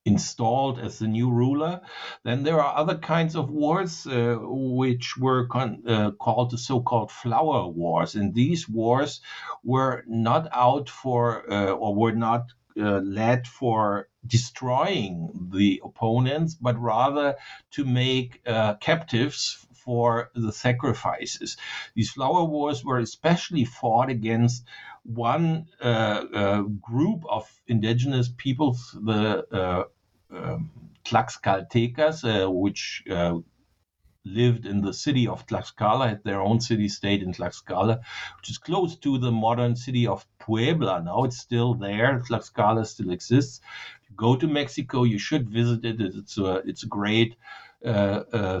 [0.04, 1.80] installed as the new ruler.
[2.22, 7.10] Then there are other kinds of wars uh, which were con- uh, called the so-called
[7.10, 9.22] flower wars, and these wars
[9.64, 16.78] were not out for uh, or were not uh, led for destroying the opponents, but
[16.78, 17.36] rather
[17.70, 21.56] to make uh, captives for the sacrifices.
[21.94, 24.64] These flower wars were especially fought against
[25.04, 29.84] one uh, uh, group of indigenous peoples, the uh,
[30.36, 30.70] um,
[31.04, 33.38] Tlaxcaltecas, uh, which uh,
[34.24, 38.00] lived in the city of Tlaxcala, had their own city state in Tlaxcala,
[38.38, 41.02] which is close to the modern city of Puebla.
[41.02, 42.20] Now it's still there.
[42.20, 43.60] Tlaxcala still exists.
[44.14, 46.00] Go to Mexico, you should visit it.
[46.00, 47.34] It's a, it's a great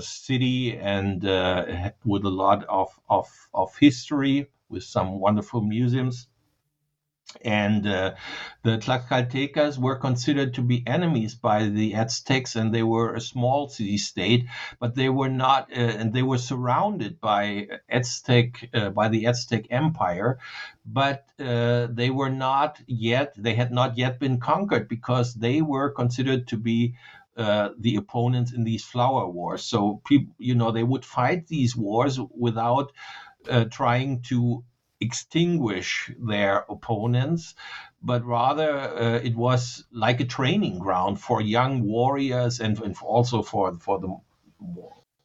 [0.00, 6.26] city and uh, with a lot of, of, of history, with some wonderful museums.
[7.40, 8.14] And uh,
[8.62, 13.68] the Tlaxcaltecas were considered to be enemies by the Aztecs, and they were a small
[13.68, 14.46] city state,
[14.78, 19.66] but they were not, uh, and they were surrounded by Aztec, uh, by the Aztec
[19.70, 20.38] Empire,
[20.84, 25.90] but uh, they were not yet, they had not yet been conquered because they were
[25.90, 26.96] considered to be
[27.36, 29.64] uh, the opponents in these flower wars.
[29.64, 32.92] So people, you know, they would fight these wars without
[33.48, 34.64] uh, trying to
[35.00, 37.54] extinguish their opponents,
[38.02, 43.42] but rather uh, it was like a training ground for young warriors and, and also
[43.42, 44.16] for for the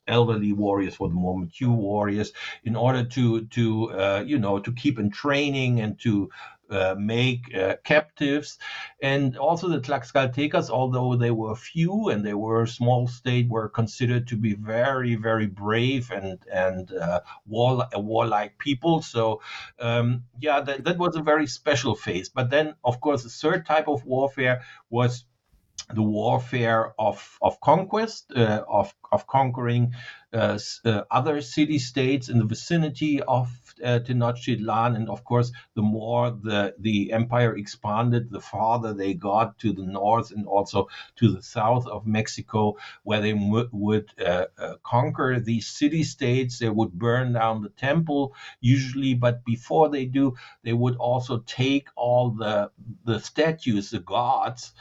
[0.07, 2.31] elderly warriors, for the more mature warriors,
[2.63, 6.29] in order to to uh, you know to keep in training and to
[6.69, 8.57] uh, make uh, captives.
[9.01, 13.69] And also the Tlaxcaltecas, although they were few and they were a small state, were
[13.69, 19.01] considered to be very, very brave and and uh, war, warlike people.
[19.01, 19.41] So
[19.79, 22.29] um, yeah, that, that was a very special phase.
[22.29, 25.25] But then, of course, the third type of warfare was
[25.93, 29.93] the warfare of, of conquest, uh, of, of conquering
[30.33, 33.47] uh, uh, other city states in the vicinity of
[33.83, 34.95] uh, Tenochtitlan.
[34.95, 39.85] And of course, the more the, the empire expanded, the farther they got to the
[39.85, 40.87] north and also
[41.17, 46.59] to the south of Mexico, where they w- would uh, uh, conquer these city states.
[46.59, 51.87] They would burn down the temple, usually, but before they do, they would also take
[51.95, 52.71] all the,
[53.05, 54.73] the statues, the gods,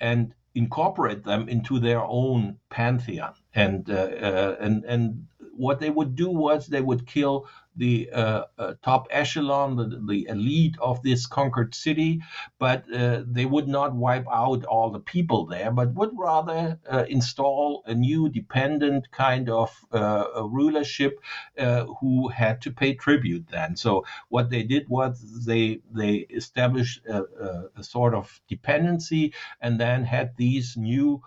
[0.00, 5.26] and incorporate them into their own pantheon and uh, uh, and and
[5.56, 7.46] what they would do was they would kill
[7.76, 12.20] the uh, uh, top echelon, the, the elite of this conquered city,
[12.58, 17.04] but uh, they would not wipe out all the people there, but would rather uh,
[17.08, 21.18] install a new dependent kind of uh, rulership
[21.58, 23.76] uh, who had to pay tribute then.
[23.76, 29.80] So what they did was they they established a, a, a sort of dependency and
[29.80, 31.22] then had these new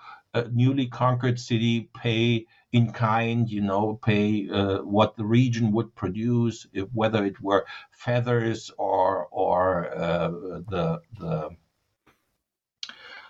[0.51, 6.67] newly conquered city pay in kind, you know, pay uh, what the region would produce,
[6.73, 10.29] if, whether it were feathers or or uh,
[10.69, 11.49] the the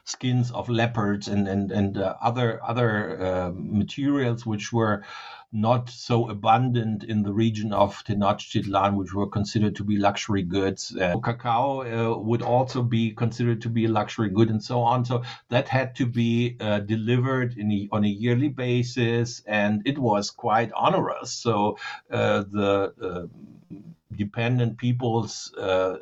[0.05, 5.03] skins of leopards and and and uh, other other uh, materials which were
[5.51, 10.95] not so abundant in the region of Tenochtitlan, which were considered to be luxury goods.
[10.95, 15.05] Uh, cacao uh, would also be considered to be a luxury good, and so on.
[15.05, 20.29] So that had to be uh, delivered a, on a yearly basis, and it was
[20.29, 21.31] quite onerous.
[21.31, 21.77] So
[22.11, 23.77] uh, the uh,
[24.15, 25.97] dependent peoples uh,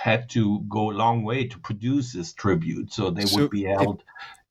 [0.00, 3.64] had to go a long way to produce this tribute, so they so would be
[3.64, 4.02] held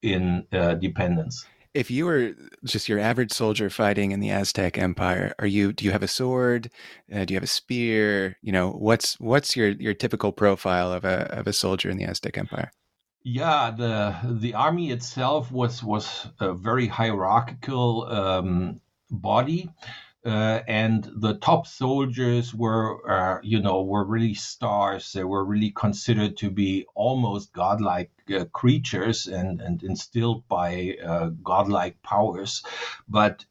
[0.02, 1.45] if, in uh, dependence.
[1.74, 2.34] If you were
[2.64, 5.74] just your average soldier fighting in the Aztec Empire, are you?
[5.74, 6.70] Do you have a sword?
[7.14, 8.38] Uh, do you have a spear?
[8.41, 12.06] You know, what's what's your your typical profile of a of a soldier in the
[12.06, 12.72] Aztec Empire?
[13.24, 18.82] Yeah, the the army itself was was a very hierarchical um,
[19.12, 19.70] body
[20.26, 25.13] uh, and the top soldiers were, uh, you know, were really stars.
[25.13, 31.30] They were really considered to be almost godlike uh, creatures and, and instilled by uh,
[31.41, 32.63] godlike powers.
[33.07, 33.45] But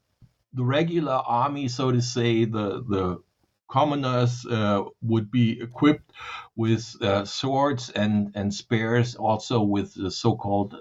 [0.53, 3.23] the regular army, so to say, the the
[3.67, 6.11] commoners uh, would be equipped
[6.55, 10.75] with uh, swords and and spears, also with the so-called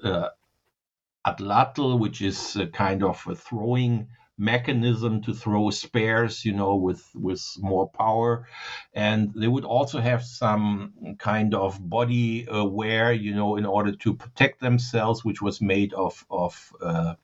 [1.26, 4.08] atlatl, which is a kind of a throwing
[4.38, 8.46] mechanism to throw spears, you know, with with more power,
[8.94, 13.92] and they would also have some kind of body uh, wear, you know, in order
[13.92, 17.14] to protect themselves, which was made of of uh,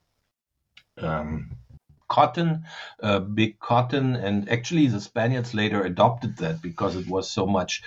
[0.98, 1.56] um,
[2.08, 2.64] cotton,
[3.02, 7.82] uh, big cotton, and actually the Spaniards later adopted that because it was so much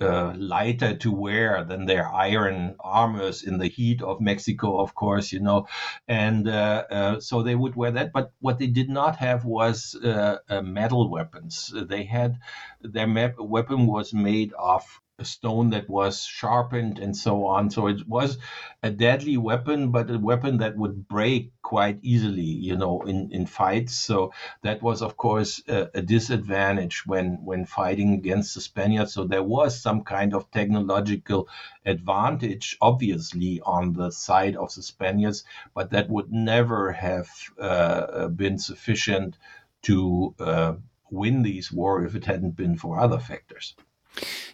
[0.00, 5.32] uh, lighter to wear than their iron armors in the heat of Mexico, of course,
[5.32, 5.66] you know.
[6.08, 8.12] And uh, uh, so they would wear that.
[8.12, 11.72] But what they did not have was uh, uh, metal weapons.
[11.74, 12.38] They had
[12.80, 14.82] their weapon was made of
[15.20, 17.70] a stone that was sharpened and so on.
[17.70, 18.38] So it was
[18.82, 23.46] a deadly weapon, but a weapon that would break quite easily, you know, in, in
[23.46, 23.94] fights.
[23.94, 29.12] So that was, of course, a, a disadvantage when when fighting against the Spaniards.
[29.12, 31.48] So there was some kind of technological
[31.84, 35.44] advantage, obviously, on the side of the Spaniards,
[35.74, 37.28] but that would never have
[37.60, 39.36] uh, been sufficient
[39.82, 40.74] to uh,
[41.10, 43.74] win these war if it hadn't been for other factors.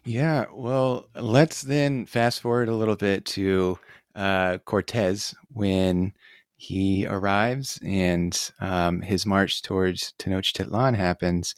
[0.06, 3.76] Yeah, well, let's then fast forward a little bit to
[4.14, 6.12] uh, Cortez when
[6.56, 11.56] he arrives and um, his march towards Tenochtitlan happens.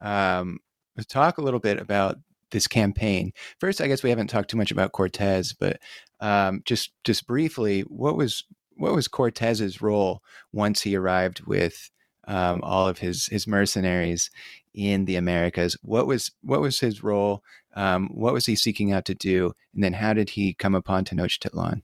[0.00, 0.58] Um,
[0.96, 2.18] let's talk a little bit about
[2.50, 3.32] this campaign.
[3.60, 5.78] First, I guess we haven't talked too much about Cortez, but
[6.20, 8.44] um, just just briefly, what was
[8.76, 10.20] what was Cortez's role
[10.52, 11.90] once he arrived with
[12.26, 14.30] um, all of his his mercenaries
[14.74, 15.76] in the Americas.
[15.82, 17.42] What was what was his role?
[17.74, 19.52] Um, what was he seeking out to do?
[19.74, 21.82] And then how did he come upon Tenochtitlan?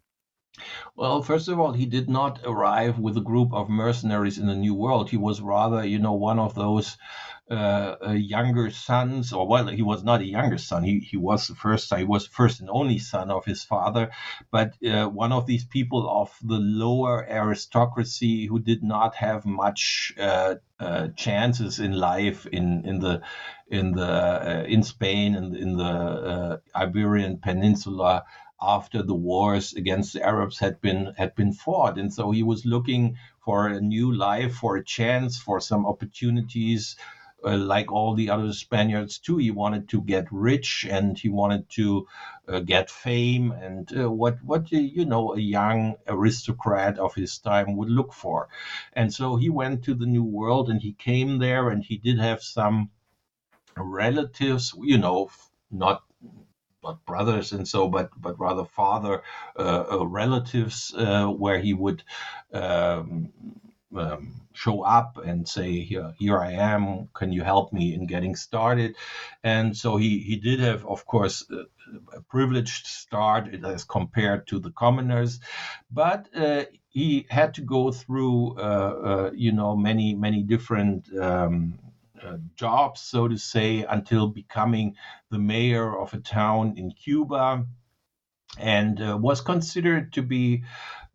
[0.96, 4.54] Well, first of all, he did not arrive with a group of mercenaries in the
[4.54, 5.10] New World.
[5.10, 6.96] He was rather, you know, one of those
[7.50, 10.84] uh, uh, younger sons, or well, he was not a younger son.
[10.84, 11.98] He he was the first son.
[11.98, 14.12] He was first and only son of his father,
[14.52, 20.12] but uh, one of these people of the lower aristocracy who did not have much
[20.16, 23.20] uh, uh chances in life in in the
[23.68, 28.22] in the uh, in Spain and in the Iberian Peninsula
[28.62, 32.66] after the wars against the Arabs had been had been fought, and so he was
[32.66, 36.96] looking for a new life, for a chance, for some opportunities
[37.44, 41.68] uh, like all the other Spaniards too, he wanted to get rich and he wanted
[41.70, 42.06] to
[42.48, 43.52] uh, get fame.
[43.52, 48.48] And uh, what what you know a young aristocrat of his time would look for.
[48.92, 52.18] And so he went to the New World and he came there and he did
[52.18, 52.90] have some
[53.76, 55.30] relatives, you know,
[55.70, 56.02] not
[56.82, 59.22] not brothers and so, but but rather father
[59.58, 62.02] uh, uh relatives, uh, where he would
[62.52, 63.32] um,
[63.96, 67.08] um, show up and say, here, here I am.
[67.14, 68.96] Can you help me in getting started?
[69.42, 74.58] And so he, he did have, of course, a, a privileged start as compared to
[74.60, 75.40] the commoners,
[75.90, 81.78] but uh, he had to go through, uh, uh, you know, many many different um,
[82.24, 84.96] uh, jobs, so to say, until becoming
[85.30, 87.66] the mayor of a town in Cuba,
[88.58, 90.64] and uh, was considered to be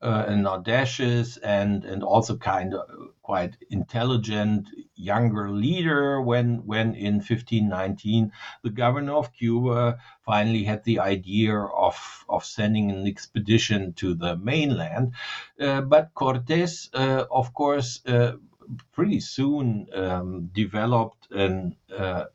[0.01, 2.87] uh, an audacious and and also kind of
[3.21, 8.31] quite intelligent younger leader when when in 1519
[8.63, 14.37] the governor of Cuba finally had the idea of of sending an expedition to the
[14.37, 15.13] mainland.
[15.59, 18.33] Uh, but Cortes uh, of course uh,
[18.93, 22.25] pretty soon um, developed an uh,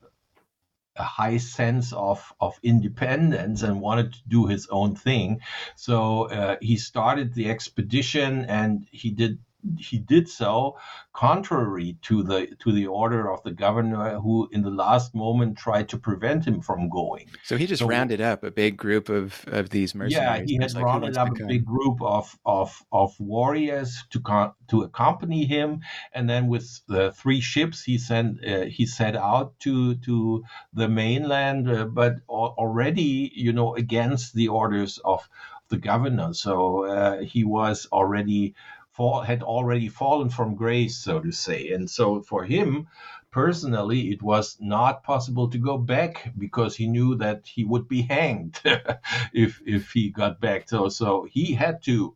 [0.96, 5.40] a high sense of, of independence and wanted to do his own thing.
[5.76, 9.38] So uh, he started the expedition and he did
[9.78, 10.76] he did so
[11.12, 15.88] contrary to the to the order of the governor who in the last moment tried
[15.88, 17.28] to prevent him from going.
[17.44, 20.56] So he just so, rounded up a big group of of these mercenaries yeah he
[20.56, 25.44] had like rounded up a big group of of of warriors to con- to accompany
[25.46, 25.80] him.
[26.12, 30.88] And then with the three ships he sent uh, he set out to to the
[30.88, 35.28] mainland uh, but already you know against the orders of
[35.70, 36.34] the governor.
[36.34, 38.54] So uh, he was already
[39.01, 41.72] fall, had already fallen from grace, so to say.
[41.72, 42.86] And so for him
[43.30, 48.03] personally, it was not possible to go back because he knew that he would be
[48.03, 48.61] hanged
[49.32, 50.68] if if he got back.
[50.68, 52.14] So so he had to.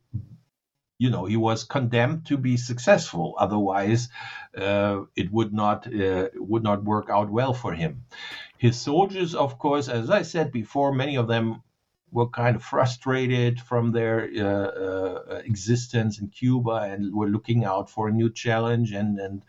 [0.97, 3.35] You know, he was condemned to be successful.
[3.37, 4.07] Otherwise,
[4.57, 8.05] uh, it would not uh, would not work out well for him.
[8.57, 11.63] His soldiers, of course, as I said before, many of them
[12.15, 17.89] were kind of frustrated from their uh, uh, existence in Cuba and were looking out
[17.89, 19.43] for a new challenge and and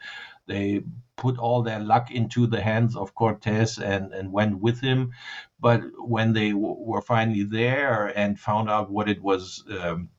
[0.46, 0.82] they
[1.16, 5.12] put all their luck into the hands of Cortes and, and went with him.
[5.58, 10.10] But when they w- were finally there and found out what it was, um,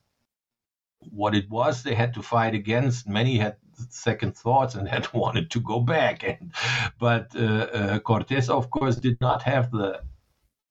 [0.99, 3.07] what it was, they had to fight against.
[3.07, 3.55] Many had
[3.89, 6.23] second thoughts and had wanted to go back.
[6.23, 6.51] And
[6.99, 10.01] but uh, uh, Cortes, of course, did not have the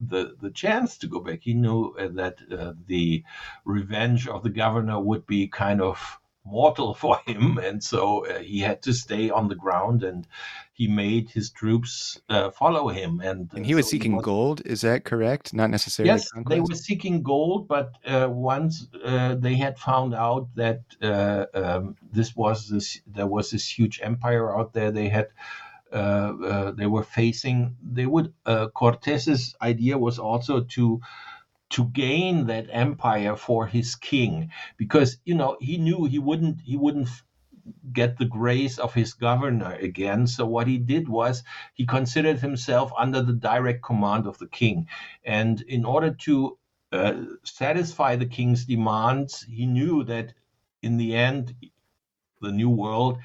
[0.01, 1.41] the the chance to go back.
[1.43, 3.25] He knew uh, that uh, the
[3.65, 8.61] revenge of the governor would be kind of mortal for him, and so uh, he
[8.61, 10.03] had to stay on the ground.
[10.03, 10.27] And
[10.73, 13.21] he made his troops uh, follow him.
[13.25, 14.63] And, and he was so seeking he was, gold.
[14.67, 15.55] Is that correct?
[15.55, 16.13] Not necessarily.
[16.13, 16.51] Yes, conquest?
[16.51, 20.83] they were seeking gold, but uh, once uh, they had found out that
[21.55, 24.91] um, this was this, there was this huge empire out there.
[24.91, 27.77] They had uh, uh, they were facing.
[27.83, 31.01] They would uh, Cortes's idea was also to
[31.71, 36.77] to gain that empire for his king because you know he knew he wouldn't he
[36.77, 37.09] wouldn't
[37.93, 41.43] get the grace of his governor again so what he did was
[41.75, 44.87] he considered himself under the direct command of the king
[45.25, 46.57] and in order to
[46.93, 50.33] uh, satisfy the king's demands he knew that
[50.83, 51.55] in the end
[52.41, 53.19] the new world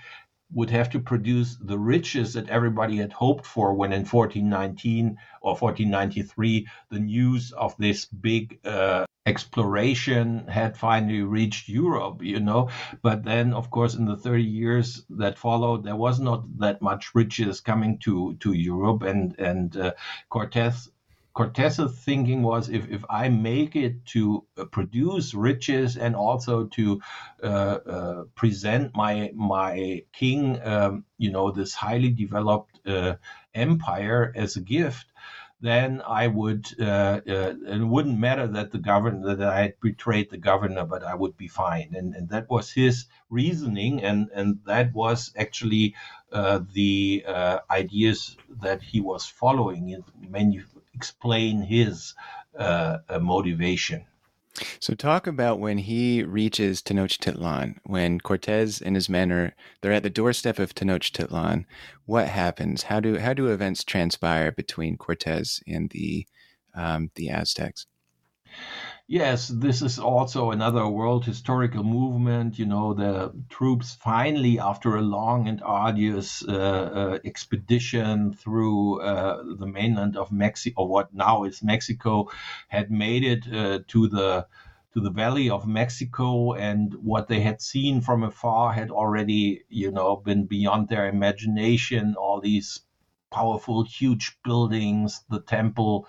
[0.53, 5.55] would have to produce the riches that everybody had hoped for when in 1419 or
[5.55, 12.69] 1493 the news of this big uh, exploration had finally reached Europe, you know.
[13.01, 17.13] But then, of course, in the 30 years that followed, there was not that much
[17.13, 19.91] riches coming to to Europe, and and uh,
[20.29, 20.89] Cortes
[21.33, 27.01] Cortes's thinking was if, if I make it to uh, produce riches and also to
[27.41, 33.15] uh, uh, present my my king, um, you know, this highly developed uh,
[33.55, 35.05] empire as a gift,
[35.61, 40.31] then I would uh, uh, it wouldn't matter that the governor that I had betrayed
[40.31, 41.93] the governor, but I would be fine.
[41.95, 45.95] And and that was his reasoning, and and that was actually
[46.31, 47.25] the
[47.69, 50.61] ideas that he was following in many
[51.01, 52.13] explain his
[52.55, 54.05] uh, uh, motivation.
[54.79, 60.03] So talk about when he reaches Tenochtitlan, when Cortez and his men are they're at
[60.03, 61.65] the doorstep of Tenochtitlan.
[62.05, 62.83] What happens?
[62.83, 66.27] How do how do events transpire between Cortez and the
[66.75, 67.87] um, the Aztecs?
[69.11, 72.57] Yes, this is also another world historical movement.
[72.57, 79.43] You know, the troops finally, after a long and arduous uh, uh, expedition through uh,
[79.59, 82.29] the mainland of Mexico, or what now is Mexico,
[82.69, 84.47] had made it uh, to the
[84.93, 89.91] to the valley of Mexico, and what they had seen from afar had already, you
[89.91, 92.15] know, been beyond their imagination.
[92.15, 92.79] All these
[93.29, 96.07] powerful, huge buildings, the temple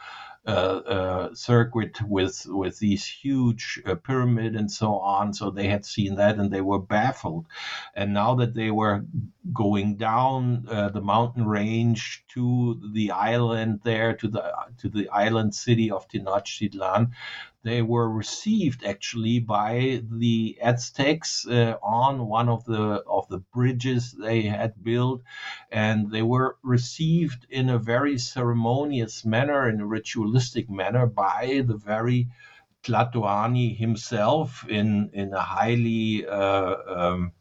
[1.35, 5.33] circuit with with these huge uh, pyramid and so on.
[5.35, 7.47] So they had seen that and they were baffled.
[7.95, 9.05] And now that they were
[9.53, 15.55] going down uh, the mountain range to the island there, to the to the island
[15.55, 17.13] city of Tenochtitlan,
[17.65, 24.13] they were received actually by the Aztecs uh, on one of the of the bridges
[24.13, 25.23] they had built,
[25.71, 31.77] and they were received in a very ceremonious manner, in a ritualistic manner, by the
[31.77, 32.29] very
[32.83, 37.33] Tlatoani himself in in a highly uh, um,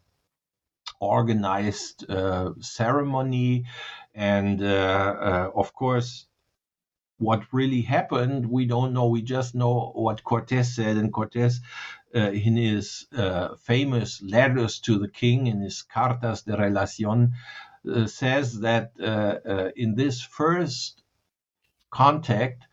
[1.00, 3.64] organized uh, ceremony,
[4.14, 6.26] and uh, uh, of course
[7.22, 9.06] what really happened, we don't know.
[9.06, 11.60] We just know what Cortes said, and Cortes,
[12.14, 17.32] uh, in his uh, famous letters to the king, in his Cartas de Relación,
[17.90, 21.02] uh, says that uh, uh, in this first
[21.90, 22.64] contact,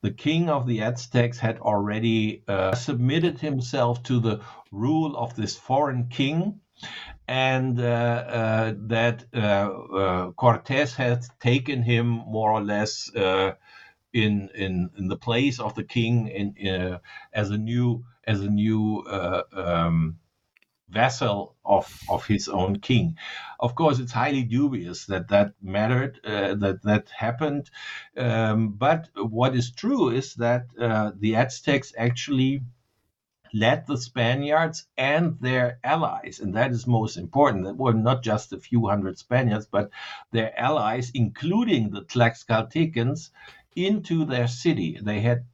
[0.00, 4.40] the king of the Aztecs had already uh, submitted himself to the
[4.70, 6.60] rule of this foreign king
[7.26, 13.10] and uh, uh, that uh, Cortes had taken him more or less
[14.24, 16.98] in in in the place of the king in uh,
[17.32, 20.18] as a new as a new uh, um,
[20.88, 23.16] vassal of of his own king.
[23.60, 27.70] Of course, it's highly dubious that that mattered uh, that that happened.
[28.16, 32.62] Um, but what is true is that uh, the Aztecs actually
[33.52, 37.64] led the Spaniards and their allies, and that is most important.
[37.64, 39.90] That were not just a few hundred Spaniards, but
[40.32, 43.30] their allies, including the Tlaxcaltecans,
[43.86, 44.98] into their city.
[45.02, 45.44] They had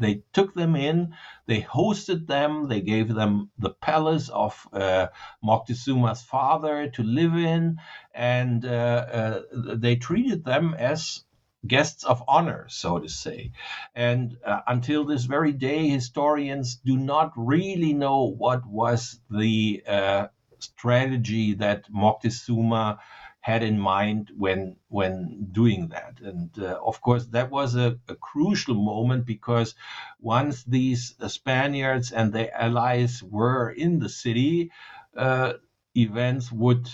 [0.00, 1.14] they took them in,
[1.46, 5.08] they hosted them, they gave them the palace of uh,
[5.44, 7.76] Moctezuma's father to live in,
[8.14, 11.24] and uh, uh, they treated them as
[11.66, 13.52] guests of honor, so to say.
[13.94, 20.28] And uh, until this very day, historians do not really know what was the uh,
[20.58, 22.98] strategy that Moctezuma
[23.40, 26.20] had in mind when when doing that.
[26.20, 29.74] And uh, of course, that was a, a, crucial moment because
[30.20, 34.70] once these uh, Spaniards and their allies were in the city,
[35.16, 35.54] uh,
[35.96, 36.88] events would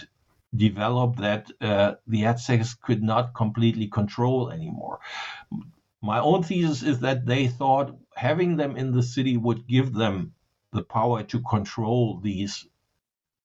[0.55, 5.01] develop that uh, the Aztecs could not completely control anymore.
[6.01, 10.35] My own thesis is that they thought having them in the city would give them
[10.73, 12.67] the power to control these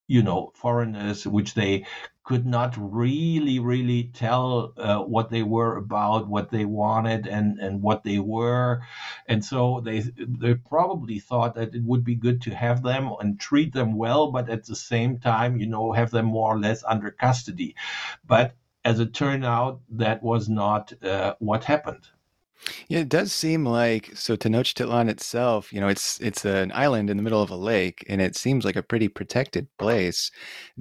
[0.08, 1.86] you know foreigners which they
[2.24, 7.82] could not really, really tell uh, what they were about, what they wanted, and and
[7.82, 8.82] what they were,
[9.28, 13.40] and so they they probably thought that it would be good to have them and
[13.40, 16.84] treat them well, but at the same time, you know, have them more or less
[16.84, 17.76] under custody.
[18.26, 22.08] But as it turned out, that was not uh, what happened.
[22.88, 27.18] Yeah, it does seem like so Tenochtitlan itself, you know, it's it's an island in
[27.18, 30.32] the middle of a lake, and it seems like a pretty protected place.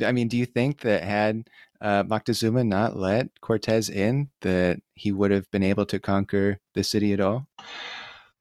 [0.05, 1.49] I mean, do you think that had
[1.81, 6.85] uh, Moctezuma not let Cortez in, that he would have been able to conquer the
[6.85, 7.49] city at all?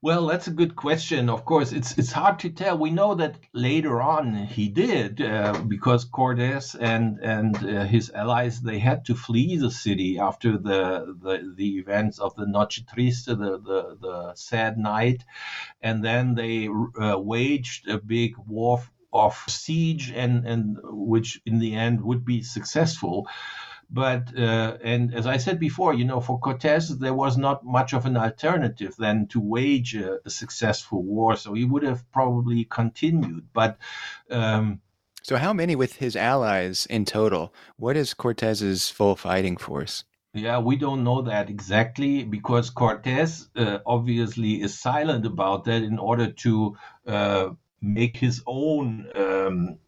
[0.02, 1.28] Well, that's a good question.
[1.28, 2.78] Of course, it's it's hard to tell.
[2.78, 8.62] We know that later on he did, uh, because Cortés and and uh, his allies
[8.62, 13.26] they had to flee the city after the the, the events of the Noche Triste,
[13.26, 15.22] the, the the sad night,
[15.82, 18.82] and then they uh, waged a big war
[19.12, 23.28] of siege, and and which in the end would be successful.
[23.92, 27.92] But uh, and as I said before, you know, for Cortés there was not much
[27.92, 31.36] of an alternative than to wage a, a successful war.
[31.36, 33.48] So he would have probably continued.
[33.52, 33.78] But
[34.30, 34.80] um,
[35.22, 37.52] so, how many with his allies in total?
[37.76, 40.04] What is Cortez's full fighting force?
[40.32, 45.98] Yeah, we don't know that exactly because Cortés uh, obviously is silent about that in
[45.98, 46.76] order to
[47.06, 47.50] uh,
[47.82, 49.78] make his own um,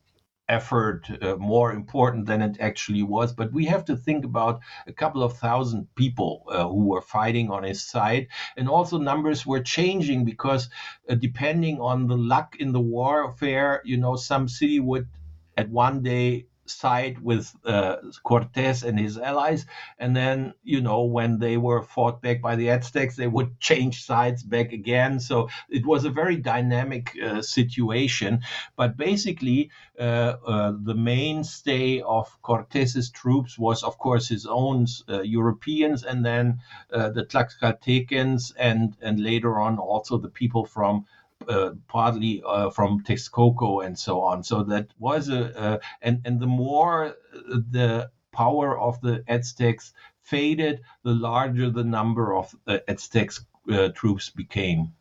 [0.59, 3.32] effort uh, more important than it actually was.
[3.32, 7.50] But we have to think about a couple of thousand people uh, who were fighting
[7.50, 8.28] on his side.
[8.57, 10.68] And also, numbers were changing because
[11.09, 15.07] uh, depending on the luck in the warfare, you know, some city would
[15.57, 19.66] at one day side with uh, Cortés and his allies.
[19.98, 24.04] And then, you know, when they were fought back by the Aztecs, they would change
[24.04, 25.20] sides back again.
[25.20, 28.40] So it was a very dynamic uh, situation.
[28.76, 35.22] But basically, uh, uh the mainstay of Cortés's troops was, of course, his own uh,
[35.22, 36.60] Europeans and then
[36.92, 41.06] uh, the Tlaxcaltecans and, and later on also the people from
[41.88, 44.43] partly uh, from Texcoco and so on.
[44.43, 51.14] So that was a, and and the more the power of the Aztecs faded, the
[51.14, 54.93] larger the number of uh, Aztecs uh, troops became.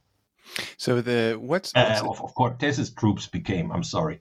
[0.77, 3.71] So the what's, uh, what's uh, of, of Cortez's troops became.
[3.71, 4.19] I'm sorry.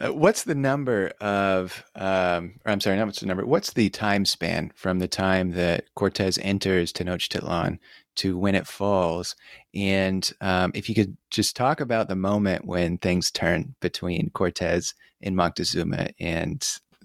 [0.00, 1.84] Uh, what's the number of?
[1.94, 3.44] Um, I'm sorry, not what's the number.
[3.44, 7.78] What's the time span from the time that Cortez enters Tenochtitlan
[8.18, 9.34] to when it falls?
[9.74, 14.94] And um, if you could just talk about the moment when things turn between Cortez
[15.20, 16.64] and Moctezuma, and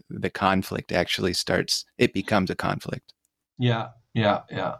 [0.09, 1.85] the conflict actually starts.
[1.97, 3.13] It becomes a conflict.
[3.57, 4.75] Yeah, yeah, yeah.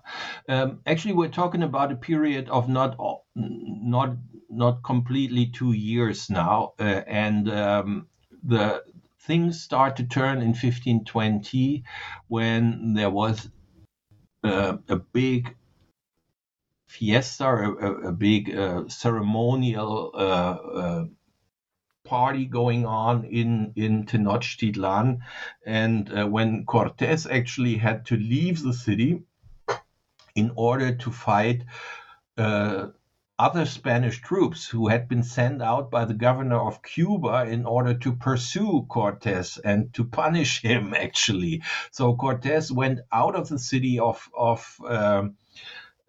[0.48, 2.98] Um, actually, we're talking about a period of not
[3.36, 4.16] not
[4.50, 8.08] not completely two years now, uh, and um,
[8.44, 8.84] the
[9.22, 11.84] things start to turn in 1520
[12.28, 13.50] when there was
[14.44, 15.56] uh, a big
[16.94, 21.06] fiesta, a, a big uh, ceremonial uh, uh,
[22.06, 25.20] party going on in in Tenochtitlan,
[25.66, 29.24] and uh, when Cortés actually had to leave the city
[30.36, 31.64] in order to fight
[32.38, 32.88] uh,
[33.40, 37.96] other Spanish troops who had been sent out by the governor of Cuba in order
[37.96, 41.64] to pursue Cortés and to punish him, actually.
[41.92, 45.36] So Cortés went out of the city of, of um,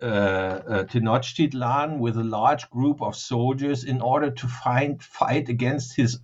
[0.03, 5.97] uh, uh, Tenochtitlan with a large group of soldiers in order to find fight against
[5.97, 6.19] his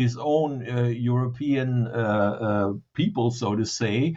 [0.00, 4.16] his own uh, European uh, uh, people, so to say.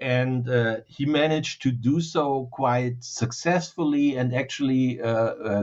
[0.00, 5.00] And uh, he managed to do so quite successfully and actually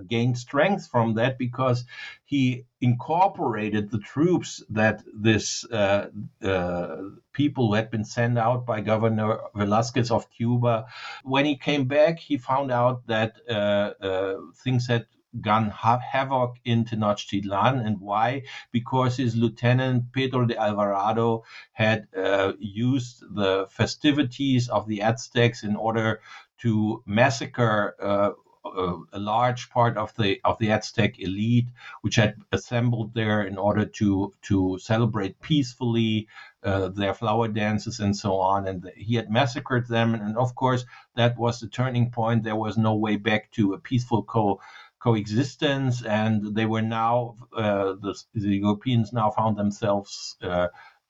[0.07, 1.85] gained strength from that because
[2.25, 6.07] he incorporated the troops that this uh,
[6.43, 6.97] uh,
[7.33, 10.85] people who had been sent out by Governor Velasquez of Cuba.
[11.23, 15.05] When he came back, he found out that uh, things had
[15.41, 17.85] gone ha- havoc in Tenochtitlan.
[17.85, 18.43] And why?
[18.71, 25.75] Because his lieutenant Pedro de Alvarado had uh, used the festivities of the Aztecs in
[25.75, 26.21] order
[26.59, 28.31] to massacre uh,
[28.65, 31.69] a, large part of the of the Aztec elite,
[32.01, 36.27] which had assembled there in order to to celebrate peacefully
[36.63, 38.67] uh, their flower dances and so on.
[38.67, 42.43] And he had massacred them, and of course that was the turning point.
[42.43, 44.59] There was no way back to a peaceful co
[44.99, 50.67] coexistence, and they were now uh, the, the, Europeans now found themselves uh,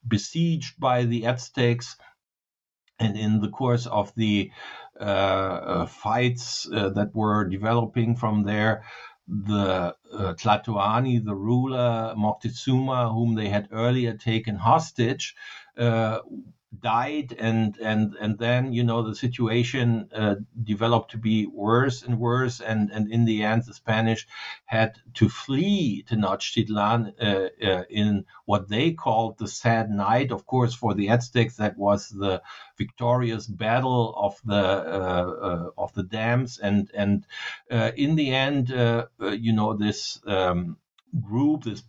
[0.07, 1.95] besieged by the Aztecs,
[2.99, 4.51] and in the course of the
[4.99, 8.83] uh, uh fights uh, that were developing from there.
[9.27, 15.35] The uh, Tlatoani, the ruler Moctezuma, whom they had earlier taken hostage,
[16.77, 22.19] died and and and then you know the situation uh, developed to be worse and
[22.19, 22.59] worse.
[22.59, 24.27] And and in the end the spanish
[24.65, 30.73] had to flee Tenochtitlan uh, uh, in what they called the sad night of course
[30.73, 31.57] for the aztecs.
[31.57, 32.41] That was the
[32.77, 36.59] victorious battle of the uh, uh, of the dams.
[36.59, 37.25] And and
[37.71, 40.77] uh, in the end you know this um,
[41.21, 41.83] group, this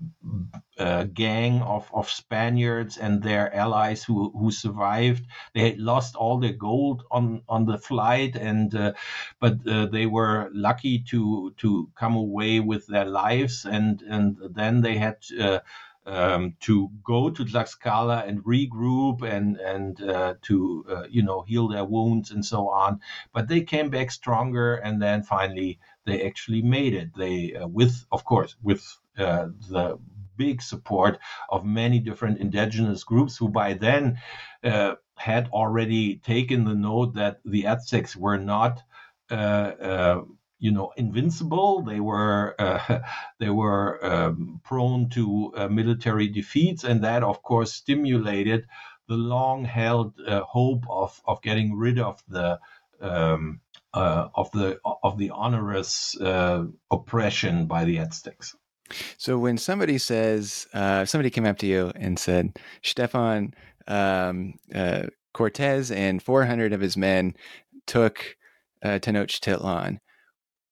[0.79, 5.27] uh, gang of, of Spaniards and their allies who, who survived.
[5.55, 8.93] They had lost all their gold on, on the flight, and uh,
[9.41, 14.81] but uh, they were lucky to to come away with their lives, and and then
[14.81, 15.17] they had.
[15.39, 15.61] Uh,
[16.07, 21.69] um, to go to Tlaxcala and regroup and and uh, to uh, you know heal
[21.69, 23.01] their wounds and so on.
[23.33, 27.15] But they came back stronger, and then finally they actually made it.
[27.15, 28.83] They uh, with of course with
[29.19, 29.99] uh, the
[30.41, 31.19] big support
[31.51, 34.19] of many different indigenous groups who by then
[34.65, 38.83] uh, had already taken the note that the Aztecs were not
[39.31, 40.23] uh, uh,
[40.59, 41.83] you know invincible.
[41.83, 43.01] They were uh,
[43.39, 48.67] they were um, prone to uh, military defeats and that of course stimulated
[49.09, 52.59] the long held uh, hope of of getting rid of the
[53.01, 53.61] um,
[53.93, 56.17] of the of the onerous
[56.91, 58.57] oppression by the Aztecs
[59.17, 63.55] so when somebody says, uh, somebody came up to you and said, Stefan,
[63.87, 67.35] um, uh, Cortez and 400 of his men
[67.87, 68.37] took
[68.83, 69.99] uh, Tenochtitlan,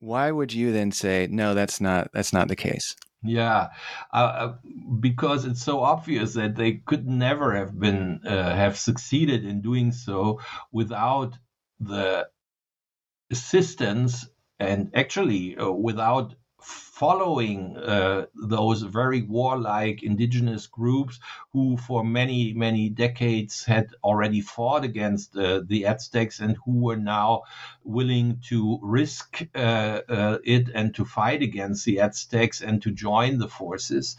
[0.00, 2.94] why would you then say, no, that's not, that's not the case?
[3.22, 3.68] Yeah,
[4.12, 4.54] uh, uh,
[5.00, 9.90] because it's so obvious that they could never have been uh, have succeeded in doing
[9.90, 10.40] so
[10.70, 11.36] without
[11.80, 12.28] the
[13.30, 14.28] assistance
[14.60, 21.20] and actually uh, without following uh, those very warlike indigenous groups
[21.52, 26.96] who for many many decades had already fought against uh, the aztecs and who were
[26.96, 27.42] now
[27.84, 33.38] willing to risk uh, uh it and to fight against the aztecs and to join
[33.38, 34.16] the forces.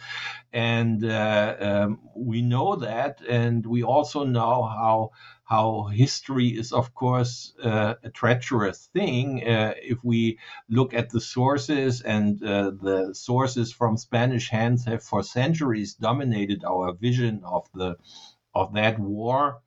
[0.53, 5.11] And uh, um, we know that and we also know how
[5.49, 9.47] how history is, of course, uh, a treacherous thing.
[9.47, 10.37] Uh, if we
[10.69, 16.63] look at the sources, and uh, the sources from Spanish hands have for centuries dominated
[16.63, 17.97] our vision of the
[18.53, 19.61] of that war,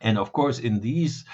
[0.00, 1.24] and of course, in these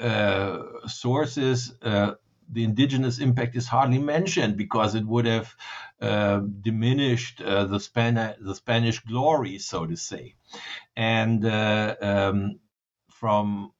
[0.00, 2.12] uh, sources uh,
[2.52, 5.54] the indigenous impact is hardly mentioned because it would have
[6.00, 10.34] uh, diminished uh, the, Span- the Spanish glory, so to say.
[10.96, 12.60] And uh, um,
[13.20, 13.72] from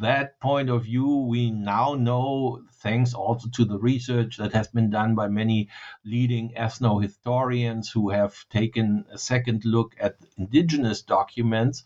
[0.00, 4.90] that point of view, we now know, thanks also to the research that has been
[4.90, 5.68] done by many
[6.04, 11.84] leading ethno historians who have taken a second look at indigenous documents,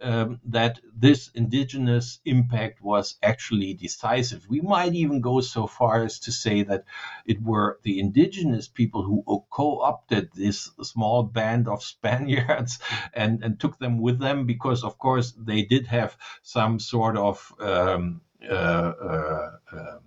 [0.00, 4.46] um, that this indigenous impact was actually decisive.
[4.48, 6.84] We might even go so far as to say that
[7.26, 12.78] it were the indigenous people who co opted this small band of Spaniards
[13.14, 17.52] and, and took them with them because, of course, they did have some sort of
[17.60, 19.98] um, uh, uh, um,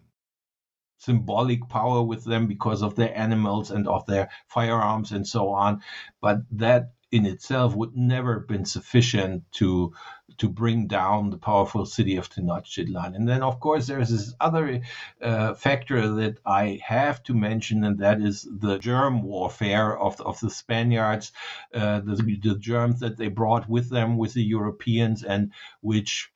[0.99, 5.81] symbolic power with them because of their animals and of their firearms and so on.
[6.21, 9.93] But that in itself would never have been sufficient to
[10.37, 13.13] to bring down the powerful city of Tenochtitlan.
[13.13, 14.81] And then, of course, there's this other
[15.21, 20.39] uh, factor that I have to mention, and that is the germ warfare of, of
[20.39, 21.33] the Spaniards,
[21.73, 26.31] uh, the, the germs that they brought with them with the Europeans, and which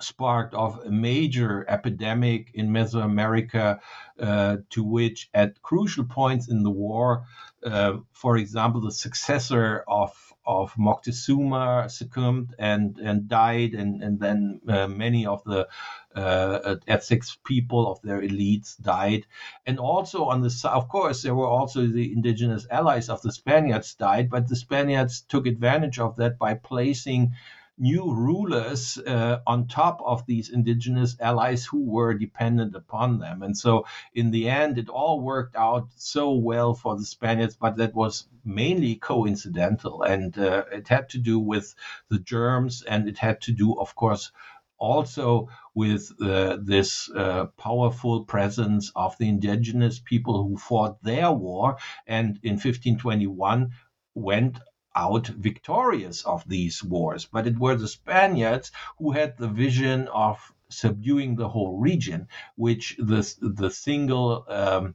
[0.00, 3.80] sparked off a major epidemic in Mesoamerica,
[4.18, 7.24] uh, to which at crucial points in the war,
[7.64, 10.12] uh, for example, the successor of
[10.46, 15.68] of Moctezuma succumbed and and died, and and then uh, many of the
[16.14, 19.26] uh, Aztecs people of their elites died,
[19.66, 23.32] and also on the side, of course, there were also the indigenous allies of the
[23.32, 27.32] Spaniards died, but the Spaniards took advantage of that by placing
[27.76, 33.42] new rulers uh, on top of these indigenous allies who were dependent upon them.
[33.42, 37.76] And so, in the end, it all worked out so well for the Spaniards, but
[37.76, 40.02] that was mainly coincidental.
[40.02, 41.74] And uh, it had to do with
[42.08, 44.30] the germs, and it had to do, of course,
[44.78, 51.76] also with uh, this uh, powerful presence of the indigenous people who fought their war
[52.06, 53.70] and in 1521
[54.14, 54.58] went
[54.96, 60.52] out victorious of these wars, but it were the Spaniards who had the vision of
[60.68, 64.94] subduing the whole region, which the, the single um,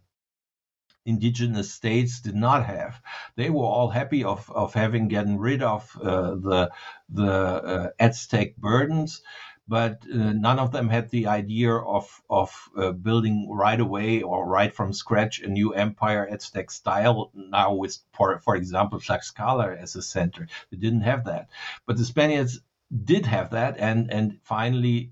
[1.06, 3.02] indigenous states did not have.
[3.36, 6.72] They were all happy of, of having gotten rid of uh, the,
[7.10, 9.22] the uh, Aztec burdens,
[9.70, 14.48] but uh, none of them had the idea of of uh, building right away or
[14.48, 17.32] right from scratch a new empire Aztec style.
[17.36, 21.50] Now with, for for example, Tlaxcala as a center, they didn't have that,
[21.86, 22.60] but the Spaniards
[23.14, 25.12] did have that, and and finally.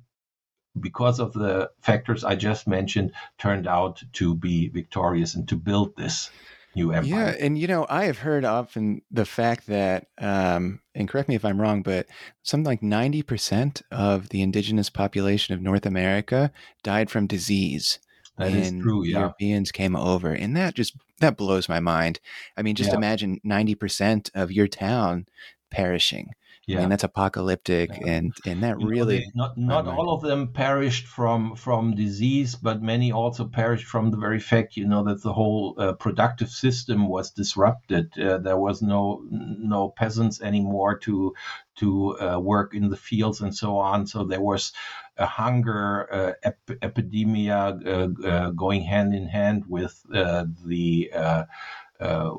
[0.80, 5.96] Because of the factors I just mentioned, turned out to be victorious and to build
[5.96, 6.30] this
[6.78, 7.10] new empire.
[7.10, 11.36] Yeah, and you know, I have heard often the fact that, um, and correct me
[11.36, 12.08] if I'm wrong, but
[12.44, 16.52] something like 90% of the indigenous population of North America
[16.84, 18.00] died from disease.
[18.38, 19.04] That is true.
[19.04, 19.20] Yeah.
[19.20, 22.20] Europeans came over, and that just that blows my mind.
[22.56, 22.98] I mean, just yeah.
[22.98, 25.26] imagine 90% of your town
[25.72, 26.30] perishing.
[26.68, 26.80] Yeah.
[26.80, 28.12] I mean, that's apocalyptic, yeah.
[28.12, 32.56] and and that you really know, not not all of them perished from from disease,
[32.56, 36.50] but many also perished from the very fact, you know, that the whole uh, productive
[36.50, 38.12] system was disrupted.
[38.20, 41.34] Uh, there was no no peasants anymore to
[41.78, 44.06] to uh, work in the fields and so on.
[44.06, 44.74] So there was
[45.16, 51.08] a hunger uh, ep- epidemic uh, uh, going hand in hand with the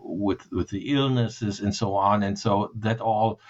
[0.02, 3.40] with with the illnesses and so on, and so that all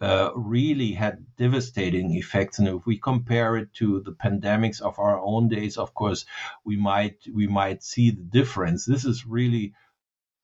[0.00, 2.58] uh, really had devastating effects.
[2.58, 6.26] And if we compare it to the pandemics of our own days, of course,
[6.64, 8.84] we might we might see the difference.
[8.84, 9.74] This is really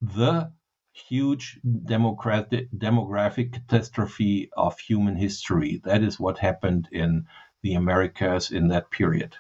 [0.01, 0.53] the
[0.93, 5.81] huge demographic catastrophe of human history.
[5.85, 7.27] That is what happened in
[7.63, 9.37] the Americas in that period.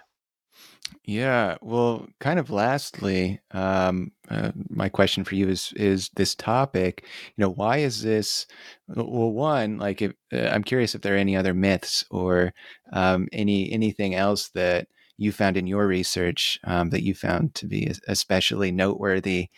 [1.05, 1.57] Yeah.
[1.62, 7.05] Well, kind of lastly, um, uh, my question for you is is this topic.
[7.36, 8.46] You know, why is this?
[8.88, 12.53] Well, one, like, if, uh, I'm curious if there are any other myths or
[12.92, 17.66] um, any anything else that you found in your research um, that you found to
[17.66, 19.48] be especially noteworthy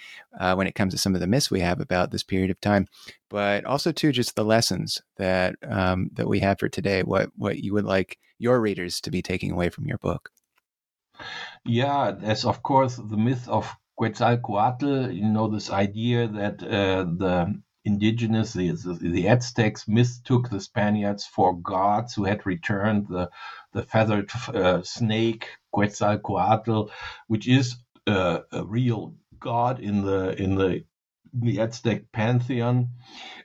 [0.40, 2.60] uh, when it comes to some of the myths we have about this period of
[2.60, 2.86] time,
[3.30, 7.02] but also too just the lessons that um, that we have for today.
[7.02, 10.30] What what you would like your readers to be taking away from your book.
[11.64, 15.10] Yeah, there's of course the myth of Quetzalcoatl.
[15.12, 21.56] You know this idea that uh, the indigenous, the, the, Aztecs mistook the Spaniards for
[21.58, 23.30] gods who had returned the,
[23.72, 26.90] the feathered uh, snake, Quetzalcoatl,
[27.26, 30.84] which is uh, a real god in the in the
[31.34, 32.88] the Aztec pantheon.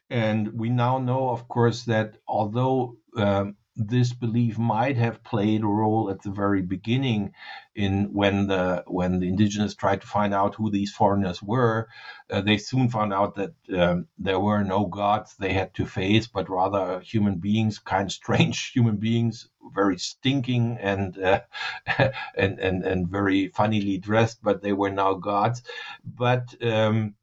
[0.10, 5.68] And we now know, of course, that although um, this belief might have played a
[5.68, 7.34] role at the very beginning
[7.76, 11.88] in when the when the indigenous tried to find out who these foreigners were.
[12.30, 16.28] Uh, they soon found out that um, there were no gods they had to face
[16.28, 21.42] but rather human beings kind of strange human beings very stinking and uh,
[22.36, 25.62] and and and very funnily dressed but they were now gods.
[26.04, 27.14] But um,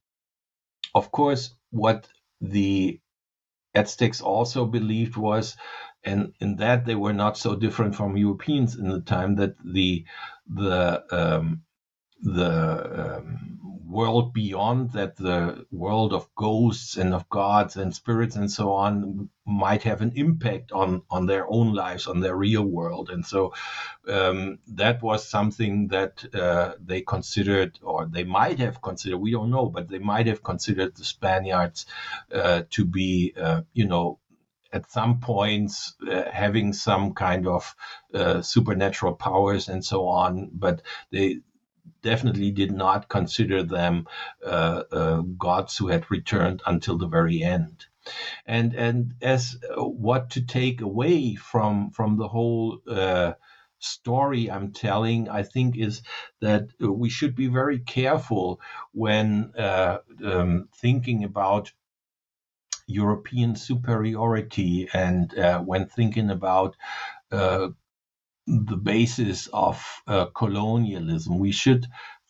[0.94, 2.08] of course what
[2.40, 3.00] the
[3.74, 5.56] Aztecs also believed was
[6.04, 10.04] and in that they were not so different from Europeans in the time that the
[10.46, 11.62] the um,
[12.20, 13.54] the um,
[13.86, 19.28] world beyond that the world of ghosts and of gods and spirits and so on
[19.46, 23.10] might have an impact on on their own lives on their real world.
[23.10, 23.52] And so
[24.08, 29.50] um, that was something that uh, they considered or they might have considered we don't
[29.50, 31.86] know but they might have considered the spaniards
[32.32, 34.18] uh, to be uh, you know
[34.74, 37.76] at some points uh, having some kind of
[38.12, 41.38] uh, supernatural powers and so on, but they
[42.02, 44.06] definitely did not consider them
[44.44, 47.86] uh, uh gods who had returned until the very end.
[48.46, 53.34] And and as uh, what to take away from from the whole uh,
[53.78, 56.02] story I'm telling, I think, is
[56.40, 58.60] that we should be very careful
[58.92, 61.72] when uh, um, thinking about
[62.86, 66.76] European superiority and uh, when thinking about
[67.32, 67.68] uh,
[68.46, 71.86] the basis of uh, colonialism, we should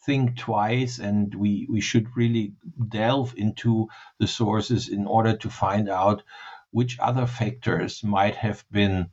[0.06, 2.52] think twice and we, we should really
[2.88, 3.88] delve into
[4.20, 6.22] the sources in order to find out
[6.70, 9.08] which other factors might have been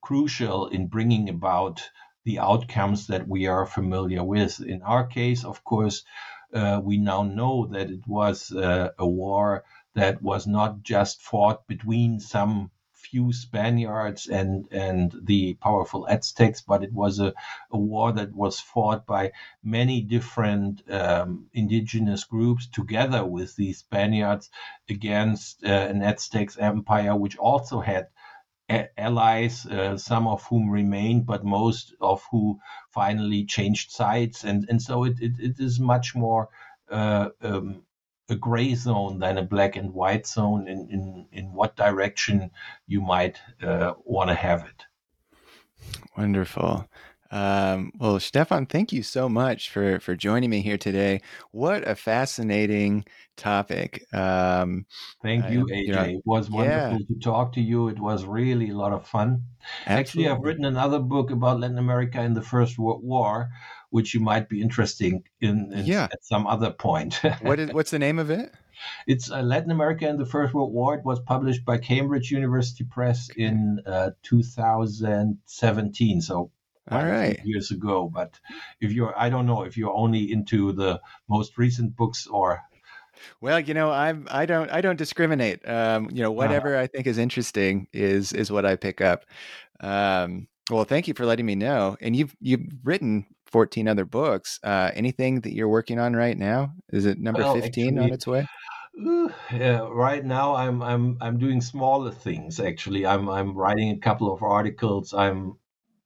[0.00, 1.90] crucial in bringing about
[2.24, 4.60] the outcomes that we are familiar with.
[4.60, 6.04] In our case, of course,
[6.52, 9.64] uh, we now know that it was uh, a war
[9.94, 16.84] that was not just fought between some few Spaniards and and the powerful Aztecs, but
[16.84, 17.32] it was a,
[17.72, 19.32] a war that was fought by
[19.62, 24.50] many different um, indigenous groups together with the Spaniards
[24.88, 28.08] against uh, an Aztec empire, which also had
[28.96, 32.58] allies, uh, some of whom remained, but most of who
[32.90, 36.48] finally changed sides, and and so it it, it is much more.
[36.90, 37.82] Uh, um,
[38.30, 42.50] a gray zone than a black and white zone in, in, in what direction
[42.86, 44.86] you might uh, want to have it.
[46.16, 46.88] Wonderful.
[47.32, 51.20] Um, well, Stefan, thank you so much for for joining me here today.
[51.52, 53.04] What a fascinating
[53.36, 54.04] topic.
[54.12, 54.84] Um,
[55.22, 55.86] thank you, AJ.
[55.86, 57.06] You know, it was wonderful yeah.
[57.06, 57.88] to talk to you.
[57.88, 59.44] It was really a lot of fun.
[59.86, 60.00] Absolutely.
[60.00, 63.48] Actually, I've written another book about Latin America in the First World War,
[63.90, 66.08] which you might be interested in, in yeah.
[66.12, 67.20] at some other point.
[67.42, 68.52] what is what's the name of it?
[69.06, 70.94] It's uh, Latin America and the First World War.
[70.94, 76.20] It was published by Cambridge University Press in uh, 2017.
[76.20, 76.50] So
[76.90, 78.40] all right years ago but
[78.80, 82.60] if you're i don't know if you're only into the most recent books or
[83.40, 85.66] well, you know, I'm I don't I don't discriminate.
[85.68, 86.36] Um, you know, uh-huh.
[86.36, 89.24] whatever uh, I think is interesting is is what I pick up.
[89.80, 91.96] Um, well, thank you for letting me know.
[92.00, 94.58] And you've you've written 14 other books.
[94.62, 96.72] Uh, anything that you're working on right now?
[96.92, 98.46] Is it number well, 15 actually, on its way?
[99.52, 102.60] yeah, right now I'm I'm I'm doing smaller things.
[102.60, 105.14] Actually, I'm I'm writing a couple of articles.
[105.14, 105.54] I'm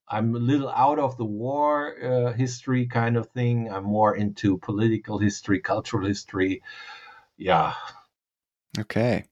[0.09, 3.71] I'm a little out of the war uh, history kind of thing.
[3.71, 6.63] I'm more into political history, cultural history.
[7.37, 7.75] Yeah.
[8.79, 9.25] Okay.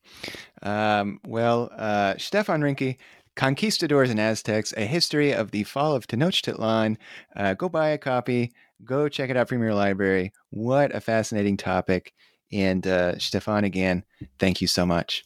[0.62, 2.96] Um, well, uh, Stefan Rinke,
[3.34, 6.96] Conquistadors and Aztecs, A History of the Fall of Tenochtitlan.
[7.34, 8.52] Uh, go buy a copy.
[8.84, 10.32] Go check it out from your library.
[10.50, 12.12] What a fascinating topic.
[12.52, 14.04] And uh, Stefan, again,
[14.38, 15.24] thank you so much.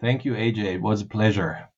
[0.00, 0.74] Thank you, AJ.
[0.74, 1.68] It was a pleasure.